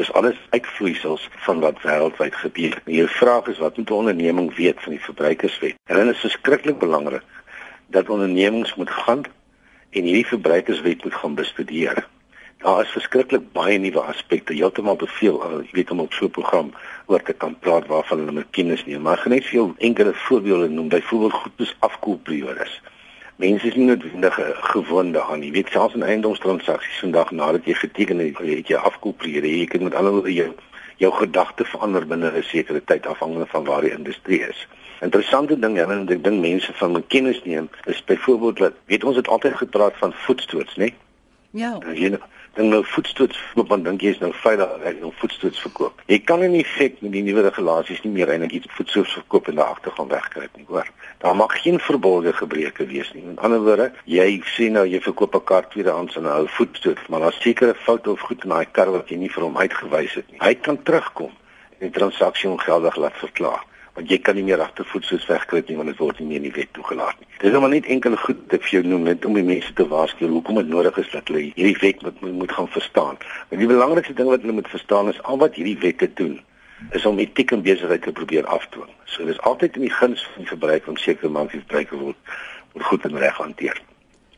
Dis 0.00 0.12
alles 0.12 0.36
uitvloeisels 0.50 1.28
van 1.44 1.58
wat 1.60 1.82
wêreldwyd 1.84 2.36
gebeur. 2.42 2.76
Die 2.84 3.02
vraag 3.06 3.48
is 3.52 3.58
wat 3.60 3.76
moet 3.76 3.90
'n 3.90 4.00
onderneming 4.02 4.54
weet 4.56 4.80
van 4.80 4.92
die 4.92 5.04
verbruikerswet? 5.04 5.74
En 5.84 5.96
dit 5.96 6.14
is 6.14 6.20
verskriklik 6.20 6.78
belangrik 6.78 7.22
dat 7.86 8.08
ondernemings 8.08 8.74
moet 8.74 8.90
gaan 8.90 9.22
en 9.90 10.02
hierdie 10.02 10.26
verbruikerswet 10.26 11.04
moet 11.04 11.14
gaan 11.14 11.34
bestudeer. 11.34 12.06
Daar 12.58 12.80
is 12.80 12.96
verskriklik 12.96 13.52
baie 13.52 13.78
nuwe 13.78 14.00
aspekte, 14.00 14.54
heeltemal 14.54 14.96
te 14.96 15.06
veel, 15.06 15.36
jy 15.62 15.68
weet 15.72 15.90
om 15.90 16.00
op 16.00 16.12
so 16.12 16.24
'n 16.24 16.30
program 16.30 16.72
oor 17.06 17.22
te 17.22 17.32
kan 17.32 17.58
praat 17.58 17.86
waarvan 17.86 18.18
hulle 18.18 18.32
moet 18.32 18.50
kennis 18.50 18.86
neem. 18.86 19.02
Maar 19.02 19.18
genet 19.18 19.44
veel 19.44 19.74
enkele 19.78 20.14
voorbeelde 20.14 20.68
noem, 20.68 20.88
byvoorbeeld 20.88 21.32
goed 21.32 21.52
soos 21.56 21.76
afkoelperiodes 21.78 22.80
mense 23.40 23.66
is 23.66 23.76
nie 23.78 23.88
noodwendig 23.88 24.36
gewoond 24.72 25.14
daaraan 25.16 25.40
nie. 25.40 25.50
Jy 25.50 25.60
weet 25.60 25.72
selfs 25.74 25.96
in 25.96 26.04
eiendomstransaksies 26.06 27.00
vandag 27.04 27.30
nadat 27.36 27.68
jy 27.68 27.76
geteken 27.82 28.20
het, 28.22 28.40
het 28.44 28.68
jy 28.68 28.76
afkoopprede, 28.76 29.48
jy 29.48 29.66
kan 29.70 29.86
met 29.86 29.96
ander 29.98 30.18
woorde 30.18 30.34
jou 30.34 30.50
jou 31.00 31.12
gedagte 31.16 31.64
verander 31.64 32.04
binne 32.06 32.30
'n 32.36 32.42
sekere 32.42 32.82
tyd 32.84 33.06
afhangende 33.06 33.46
van 33.46 33.64
waar 33.64 33.80
die 33.80 33.96
industrie 33.96 34.40
is. 34.48 34.66
Interessante 35.00 35.58
ding, 35.58 35.76
ja, 35.76 35.88
en 35.88 36.08
ek 36.08 36.24
dink 36.24 36.40
mense 36.40 36.72
van 36.72 37.04
kennis 37.08 37.40
neem, 37.44 37.70
is 37.84 38.04
byvoorbeeld 38.04 38.56
dat 38.56 38.72
weet 38.86 39.04
ons 39.04 39.16
het 39.16 39.28
altyd 39.28 39.56
gepraat 39.56 39.96
van 39.96 40.12
voetstoots, 40.12 40.76
né? 40.76 40.92
Ja. 41.50 41.78
Jy 41.94 42.18
dan 42.54 42.68
nou 42.68 42.80
voetstoots 42.84 43.38
verkoop 43.38 43.68
want 43.68 43.84
dink 43.84 44.02
jy 44.02 44.14
is 44.14 44.20
nou 44.22 44.32
veilig 44.42 44.72
reg 44.82 45.02
om 45.06 45.12
voetstoots 45.20 45.60
verkoop. 45.64 46.02
Jy 46.10 46.18
kan 46.26 46.42
in 46.42 46.56
effek 46.58 46.98
met 47.04 47.12
die 47.14 47.22
nuwe 47.26 47.44
regulasies 47.46 48.02
nie 48.02 48.12
meer 48.16 48.32
eintlik 48.34 48.58
iets 48.58 48.72
voetstoots 48.76 49.14
verkoop 49.20 49.48
en 49.52 49.60
daar 49.60 49.72
agter 49.76 49.94
gaan 49.96 50.10
wegkruip 50.10 50.58
nie, 50.58 50.66
hoor. 50.68 50.90
Daar 51.22 51.36
mag 51.36 51.54
geen 51.62 51.78
verborgde 51.80 52.32
gebreke 52.32 52.86
wees 52.90 53.12
nie. 53.14 53.22
Met 53.28 53.40
ander 53.46 53.62
woorde, 53.64 53.90
jy 54.04 54.28
sê 54.56 54.70
nou 54.72 54.86
jy 54.88 55.00
verkoop 55.06 55.34
'n 55.34 55.44
kar 55.44 55.68
tweedehands 55.68 56.16
en 56.16 56.26
'n 56.26 56.36
ou 56.40 56.46
voetstoot, 56.58 57.08
maar 57.08 57.20
daar's 57.20 57.40
sekere 57.40 57.74
foute 57.74 58.10
of 58.10 58.20
goed 58.20 58.44
in 58.44 58.50
daai 58.50 58.66
kar 58.72 58.90
wat 58.90 59.08
jy 59.08 59.16
nie 59.16 59.30
vir 59.30 59.42
hom 59.42 59.56
uitgewys 59.56 60.14
het 60.14 60.30
nie. 60.30 60.40
Hy 60.40 60.54
kan 60.54 60.82
terugkom 60.82 61.32
en 61.78 61.88
die 61.88 61.98
transaksie 61.98 62.50
ongeldig 62.50 62.96
laat 62.96 63.16
verklaar 63.16 63.64
want 64.00 64.10
jy 64.10 64.18
kan 64.24 64.36
nie 64.38 64.44
meer 64.46 64.60
agtervoet 64.64 65.04
soos 65.04 65.26
wegkruip 65.28 65.68
nie 65.68 65.76
want 65.76 65.90
dit 65.92 65.98
word 66.00 66.20
nie 66.20 66.28
meer 66.30 66.40
in 66.40 66.46
die 66.48 66.56
wet 66.56 66.70
toegelaat 66.76 67.18
nie. 67.20 67.26
Dis 67.42 67.52
nou 67.52 67.60
maar 67.60 67.72
net 67.74 67.88
enkele 67.92 68.16
goed 68.20 68.38
wat 68.46 68.54
ek 68.56 68.62
vir 68.66 68.76
jou 68.78 68.84
noem 68.88 69.08
net 69.10 69.26
om 69.28 69.34
die 69.36 69.44
mense 69.44 69.72
te 69.76 69.84
waarsku 69.90 70.28
hoekom 70.30 70.60
dit 70.60 70.70
nodig 70.72 71.00
is 71.02 71.10
dat 71.12 71.28
hulle 71.28 71.42
hierdie 71.48 71.76
wet 71.82 72.04
moet 72.06 72.22
moet 72.38 72.54
gaan 72.56 72.70
verstaan. 72.76 73.18
En 73.50 73.60
die 73.60 73.68
belangrikste 73.68 74.14
ding 74.16 74.30
wat 74.32 74.46
hulle 74.46 74.56
moet 74.56 74.70
verstaan 74.72 75.12
is 75.12 75.20
al 75.28 75.40
wat 75.42 75.58
hierdie 75.60 75.76
wette 75.82 76.08
doen 76.20 76.38
is 76.96 77.04
om 77.06 77.20
etiek 77.20 77.52
en 77.52 77.64
besigheid 77.66 78.02
te 78.06 78.14
probeer 78.16 78.48
afdwing. 78.48 78.88
So 79.04 79.28
dis 79.28 79.40
altyd 79.50 79.76
in 79.76 79.84
die 79.84 79.92
guns 79.92 80.24
van 80.32 80.46
die 80.46 80.52
verbruiker 80.54 80.94
om 80.94 81.00
seker 81.00 81.26
te 81.26 81.32
maak 81.34 81.52
die 81.52 81.60
verbruiker 81.60 82.00
word 82.06 82.32
word 82.72 82.86
goed 82.88 83.04
en 83.10 83.18
reg 83.20 83.36
hanteer. 83.36 83.82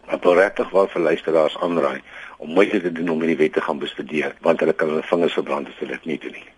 Maar 0.08 0.40
regtig 0.40 0.74
waar 0.74 0.90
vir 0.90 1.06
luisteraars 1.06 1.58
aanraai 1.62 2.00
om 2.42 2.50
moeite 2.56 2.82
te 2.82 2.90
doen 2.90 3.14
om 3.14 3.22
hierdie 3.22 3.38
wette 3.44 3.62
gaan 3.62 3.78
bestudeer 3.78 4.34
want 4.42 4.64
hulle 4.64 4.74
kan 4.74 4.90
hulle 4.90 5.06
vingers 5.12 5.38
verbrand 5.38 5.70
as 5.70 5.78
hulle 5.84 6.00
dit 6.00 6.10
nie 6.10 6.18
doen 6.26 6.34
nie. 6.40 6.50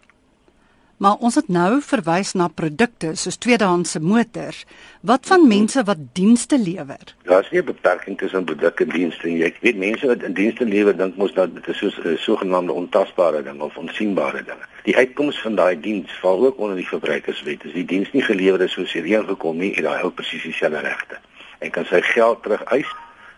Maar 1.05 1.21
ons 1.21 1.35
het 1.37 1.49
nou 1.53 1.83
verwys 1.85 2.31
na 2.33 2.47
produkte 2.49 3.11
soos 3.21 3.37
tweedehandse 3.37 4.01
motors. 4.01 4.63
Wat 5.05 5.27
van 5.29 5.43
mense 5.49 5.83
wat 5.85 5.99
dienste 6.17 6.57
lewer? 6.59 7.13
Daar 7.29 7.43
is 7.45 7.51
nie 7.51 7.61
'n 7.61 7.65
beperking 7.65 8.19
tussen 8.19 8.45
produkte 8.45 8.83
en 8.85 8.89
dienste 8.89 9.27
nie. 9.27 9.45
Ek 9.45 9.57
weet 9.61 9.77
mense 9.77 10.07
wat 10.07 10.23
in 10.23 10.33
dienste 10.33 10.65
lewer 10.65 10.97
dink 10.97 11.17
mos 11.17 11.35
dat 11.35 11.55
dit 11.55 11.69
is 11.69 11.79
soos 11.79 11.99
'n 12.05 12.17
sogenaamde 12.17 12.73
ontasbare 12.73 13.43
ding 13.43 13.61
of 13.61 13.77
onsigbare 13.77 14.45
ding. 14.45 14.61
Die 14.85 14.97
uitkoms 14.97 15.41
van 15.41 15.55
daai 15.55 15.81
diens 15.81 16.13
val 16.21 16.47
ook 16.47 16.59
onder 16.59 16.77
die 16.77 16.89
verbruikerswet. 16.89 17.65
As 17.65 17.73
die 17.73 17.85
diens 17.85 18.13
nie 18.13 18.23
gelewer 18.23 18.61
is 18.61 18.73
soos 18.73 18.93
hierheen 18.93 19.27
gekom 19.27 19.57
nie, 19.57 19.75
het 19.75 19.85
daai 19.85 20.03
ou 20.03 20.11
presies 20.11 20.43
dieselfde 20.43 20.79
regte. 20.79 21.17
En 21.59 21.71
kan 21.71 21.85
sy 21.85 22.01
geld 22.01 22.43
terug 22.43 22.63
eis 22.63 22.89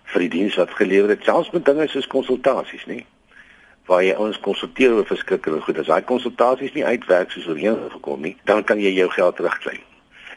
vir 0.05 0.21
die 0.21 0.29
diens 0.29 0.55
wat 0.55 0.71
gelewer 0.71 1.09
het, 1.09 1.25
selfs 1.25 1.51
met 1.51 1.65
dinge 1.65 1.89
soos 1.89 2.07
konsultasies, 2.07 2.87
nie? 2.87 3.07
Waar 3.87 4.03
jy 4.03 4.15
ons 4.19 4.39
konsulteer 4.43 4.95
oor 4.97 5.07
verskriklike 5.07 5.63
goed. 5.63 5.79
As 5.79 5.91
daai 5.91 6.07
konsultasies 6.07 6.75
nie 6.75 6.85
uitwerk 6.85 7.31
soos 7.31 7.47
voorheen 7.47 7.79
gekom 7.93 8.25
nie, 8.27 8.35
dan 8.45 8.65
kan 8.67 8.81
jy 8.83 8.93
jou 8.97 9.09
geld 9.15 9.39
terugkry. 9.39 9.79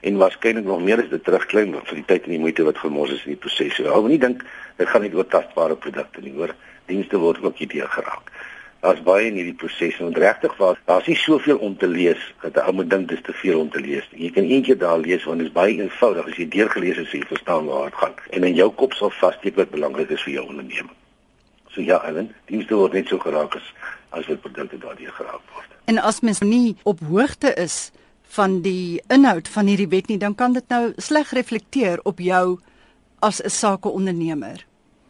En 0.05 0.19
waarskynlik 0.21 0.65
nog 0.65 0.83
meer 0.85 1.01
as 1.03 1.09
dit 1.11 1.23
terugkry 1.23 1.65
vir 1.73 1.97
die 1.97 2.05
tyd 2.07 2.29
en 2.29 2.35
die 2.37 2.43
moeite 2.45 2.63
wat 2.67 2.77
gemors 2.77 3.15
is 3.15 3.25
in 3.25 3.33
die 3.33 3.41
proses. 3.41 3.73
So, 3.75 3.89
hou 3.89 4.05
nie 4.07 4.21
dink 4.21 4.45
dit 4.77 4.87
gaan 4.87 5.03
nie 5.03 5.11
oor 5.15 5.27
tasbare 5.27 5.75
produkte 5.75 6.21
nie, 6.23 6.35
hoor. 6.37 6.53
Dienste 6.87 7.19
word 7.19 7.41
ook 7.43 7.57
hierdeur 7.59 7.89
geraak. 7.97 8.31
Daar's 8.79 9.01
baie 9.03 9.25
in 9.27 9.35
hierdie 9.35 9.57
proses 9.59 9.97
en 9.99 10.15
regtig 10.15 10.55
waar 10.61 10.79
daar's 10.87 11.09
nie 11.09 11.17
soveel 11.19 11.57
om 11.57 11.75
te 11.77 11.87
lees 11.87 12.21
dat 12.41 12.55
'n 12.55 12.69
ou 12.69 12.73
moet 12.77 12.89
dink 12.89 13.09
dis 13.09 13.21
te 13.21 13.33
veel 13.33 13.59
om 13.59 13.69
te 13.69 13.81
lees 13.81 14.07
nie. 14.11 14.23
Jy 14.23 14.31
kan 14.31 14.43
eendag 14.43 14.77
daar 14.77 14.99
lees 14.99 15.23
want 15.23 15.39
dit 15.39 15.47
is 15.47 15.53
baie 15.53 15.75
eenvoudig 15.75 16.27
as 16.27 16.37
jy 16.37 16.47
deurgelees 16.47 16.97
het, 16.97 17.11
jy 17.11 17.25
verstaan 17.27 17.65
waar 17.65 17.89
dit 17.89 17.99
gaan 17.99 18.15
en 18.29 18.43
in 18.43 18.55
jou 18.55 18.71
kop 18.71 18.93
sal 18.93 19.09
vassteek 19.09 19.55
wat 19.55 19.69
belangrik 19.69 20.09
is 20.09 20.23
vir 20.23 20.33
jou 20.33 20.47
onderneming. 20.47 20.95
So 21.69 21.81
ja, 21.81 22.01
Ellen, 22.03 22.31
dienste 22.49 22.75
word 22.75 22.93
net 22.93 23.07
so 23.07 23.19
geraak 23.21 23.55
as 23.55 23.73
as 24.09 24.25
wat 24.25 24.41
produkte 24.41 24.77
daardie 24.81 25.09
geraak 25.13 25.41
word. 25.53 25.73
En 25.85 25.99
as 26.01 26.21
mens 26.25 26.39
nie 26.41 26.77
op 26.83 26.99
hoogte 27.05 27.53
is 27.53 27.91
van 28.33 28.61
die 28.65 29.01
inhoud 29.07 29.47
van 29.47 29.69
hierdie 29.69 29.89
wet 29.89 30.09
nie, 30.09 30.17
dan 30.17 30.35
kan 30.35 30.53
dit 30.53 30.65
nou 30.69 30.93
sleg 30.97 31.29
reflekteer 31.37 32.01
op 32.09 32.19
jou 32.19 32.59
as 33.19 33.41
'n 33.43 33.49
sakeondernemer. 33.49 34.65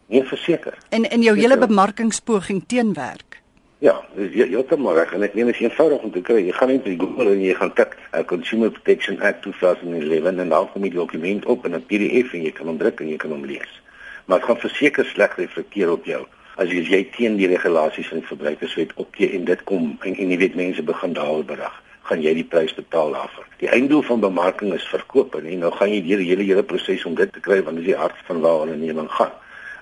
Nee, 0.06 0.24
verseker. 0.24 0.78
En 0.88 1.04
in 1.04 1.22
jou 1.22 1.36
hele 1.38 1.58
bemarkingspoging 1.58 2.64
teenwerk. 2.66 3.40
Ja, 3.78 4.00
jy 4.16 4.50
jy 4.50 4.56
het 4.56 4.78
maar 4.78 4.94
reg 4.94 5.12
en 5.12 5.22
ek 5.22 5.34
meen 5.34 5.46
dit 5.46 5.54
is 5.54 5.60
eenvoudig 5.60 6.02
om 6.02 6.10
te 6.12 6.20
kry. 6.20 6.42
Jy 6.46 6.52
gaan 6.52 6.68
net 6.68 6.82
by 6.84 6.96
Google 6.98 7.30
en 7.32 7.40
jy 7.40 7.54
gaan 7.54 7.72
tik 7.72 7.96
uh, 8.12 8.24
Consumer 8.24 8.70
Protection 8.70 9.20
Act 9.20 9.42
2011 9.42 10.26
en 10.26 10.48
dan 10.48 10.68
kom 10.72 10.82
die 10.82 10.92
dokument 10.92 11.46
op 11.46 11.64
in 11.64 11.74
'n 11.74 11.86
PDF 11.86 12.32
en 12.32 12.42
jy 12.42 12.52
kan 12.52 12.66
hom 12.66 12.78
druk 12.78 13.00
en 13.00 13.08
jy 13.08 13.16
kan 13.16 13.30
hom 13.30 13.44
lees. 13.44 13.80
Maar 14.24 14.38
dit 14.38 14.46
gaan 14.46 14.60
verseker 14.60 15.04
sleg 15.04 15.36
reflekteer 15.36 15.90
op 15.90 16.04
jou 16.04 16.26
as 16.60 16.72
jy, 16.72 16.82
jy 16.84 17.04
teen 17.16 17.38
die 17.40 17.48
regulasies 17.48 18.08
van 18.12 18.20
die 18.20 18.28
verbruikerswet 18.28 18.92
optree 19.00 19.32
en 19.36 19.46
dit 19.48 19.62
kom 19.68 19.94
en, 20.04 20.12
en 20.14 20.34
jy 20.34 20.38
weet 20.42 20.58
mense 20.58 20.84
begin 20.84 21.16
daaroor 21.16 21.46
berig 21.48 21.78
gaan 22.10 22.22
jy 22.24 22.32
die 22.40 22.46
prys 22.52 22.72
betaal 22.74 23.12
daarvoor. 23.14 23.46
Die 23.60 23.68
einddoel 23.70 24.02
van 24.02 24.22
bemarking 24.24 24.72
is 24.74 24.86
verkoop 24.90 25.36
en 25.38 25.46
nou 25.62 25.70
gaan 25.76 25.92
jy 25.92 26.00
deur 26.02 26.22
die 26.22 26.30
hele 26.32 26.46
hele 26.48 26.64
proses 26.66 27.04
om 27.06 27.14
dit 27.18 27.30
te 27.32 27.42
kry 27.44 27.60
want 27.62 27.78
dit 27.78 27.86
is 27.86 27.92
die 27.92 28.00
hart 28.00 28.18
van 28.26 28.40
waar 28.42 28.66
'n 28.66 28.74
onderneming 28.74 29.10
gaan. 29.18 29.30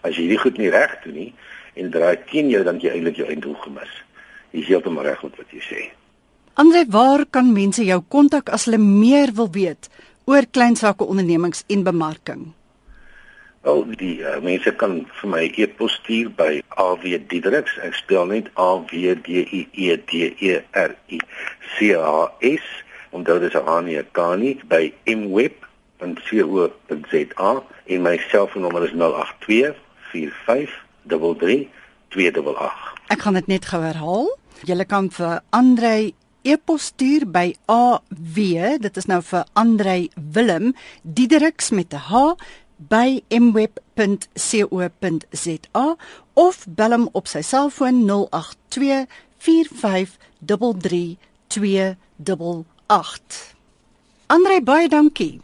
As 0.02 0.16
jy 0.16 0.26
hierdie 0.26 0.42
goed 0.44 0.58
nie 0.58 0.70
reg 0.70 0.92
doen 1.04 1.14
nie 1.14 1.32
en 1.74 1.90
draai 1.90 2.18
teen 2.30 2.50
jou 2.50 2.62
dan 2.64 2.80
jy 2.80 2.90
eintlik 2.90 3.16
jou 3.16 3.28
einddoel 3.28 3.56
gemis. 3.64 3.92
Jy 4.52 4.60
is 4.60 4.68
heeltemal 4.68 5.04
reg 5.04 5.22
met 5.22 5.36
wat 5.36 5.50
jy 5.50 5.60
sê. 5.60 5.80
Andre, 6.54 6.84
waar 6.88 7.24
kan 7.30 7.52
mense 7.52 7.84
jou 7.84 8.02
kontak 8.08 8.48
as 8.48 8.64
hulle 8.64 8.78
meer 8.78 9.32
wil 9.32 9.50
weet 9.50 9.88
oor 10.26 10.44
kleinsaake 10.50 11.04
ondernemings 11.04 11.64
en 11.68 11.82
bemarking? 11.82 12.52
Wel, 13.62 13.84
die 13.98 14.20
uh, 14.22 14.38
mense 14.42 14.70
kan 14.78 15.06
vir 15.20 15.28
my 15.30 15.52
e-pos 15.58 15.92
stuur 15.98 16.30
by 16.38 16.62
AWDiedriks. 16.78 17.78
Ek 17.82 17.94
spel 17.98 18.26
net 18.30 18.46
A 18.54 18.78
W 18.78 19.14
D 19.26 19.28
I 19.42 19.66
E 19.72 19.96
D 19.98 20.12
E 20.38 20.62
R 20.78 20.92
I 21.10 21.18
C 21.74 21.94
A 21.98 22.30
S 22.44 22.64
en 23.10 23.22
dit 23.26 23.42
is 23.48 23.56
aan 23.58 23.84
die 23.88 24.02
kanie 24.12 24.60
by 24.70 24.92
mweb.co.za 25.08 25.62
en 27.94 28.02
my 28.04 28.16
selfoonnommer 28.28 28.82
is 28.86 28.94
082 28.94 29.74
45 30.12 30.70
33 31.08 31.68
288. 32.14 32.94
Ek 33.08 33.20
gaan 33.24 33.36
dit 33.40 33.48
net 33.50 33.64
gou 33.66 33.82
herhaal. 33.82 34.28
Jy 34.68 34.84
kan 34.90 35.10
vir 35.14 35.40
Andrei 35.54 36.14
e-pos 36.46 36.92
stuur 36.92 37.26
by 37.30 37.52
AW, 37.66 38.38
dit 38.80 38.96
is 38.96 39.06
nou 39.10 39.20
vir 39.24 39.44
Andrei 39.58 40.10
Willem 40.14 40.74
Diedericks 41.02 41.70
met 41.70 41.92
'n 41.92 41.98
H 42.08 42.36
by 42.78 43.22
mweb.co.za 43.28 43.96
of 46.38 46.66
bel 46.68 46.94
hom 46.94 47.08
op 47.12 47.26
sy 47.26 47.42
selfoon 47.42 48.04
082 48.06 49.06
4533 49.38 51.16
288. 51.48 53.56
Andrei 54.26 54.62
baie 54.62 54.88
dankie. 54.88 55.40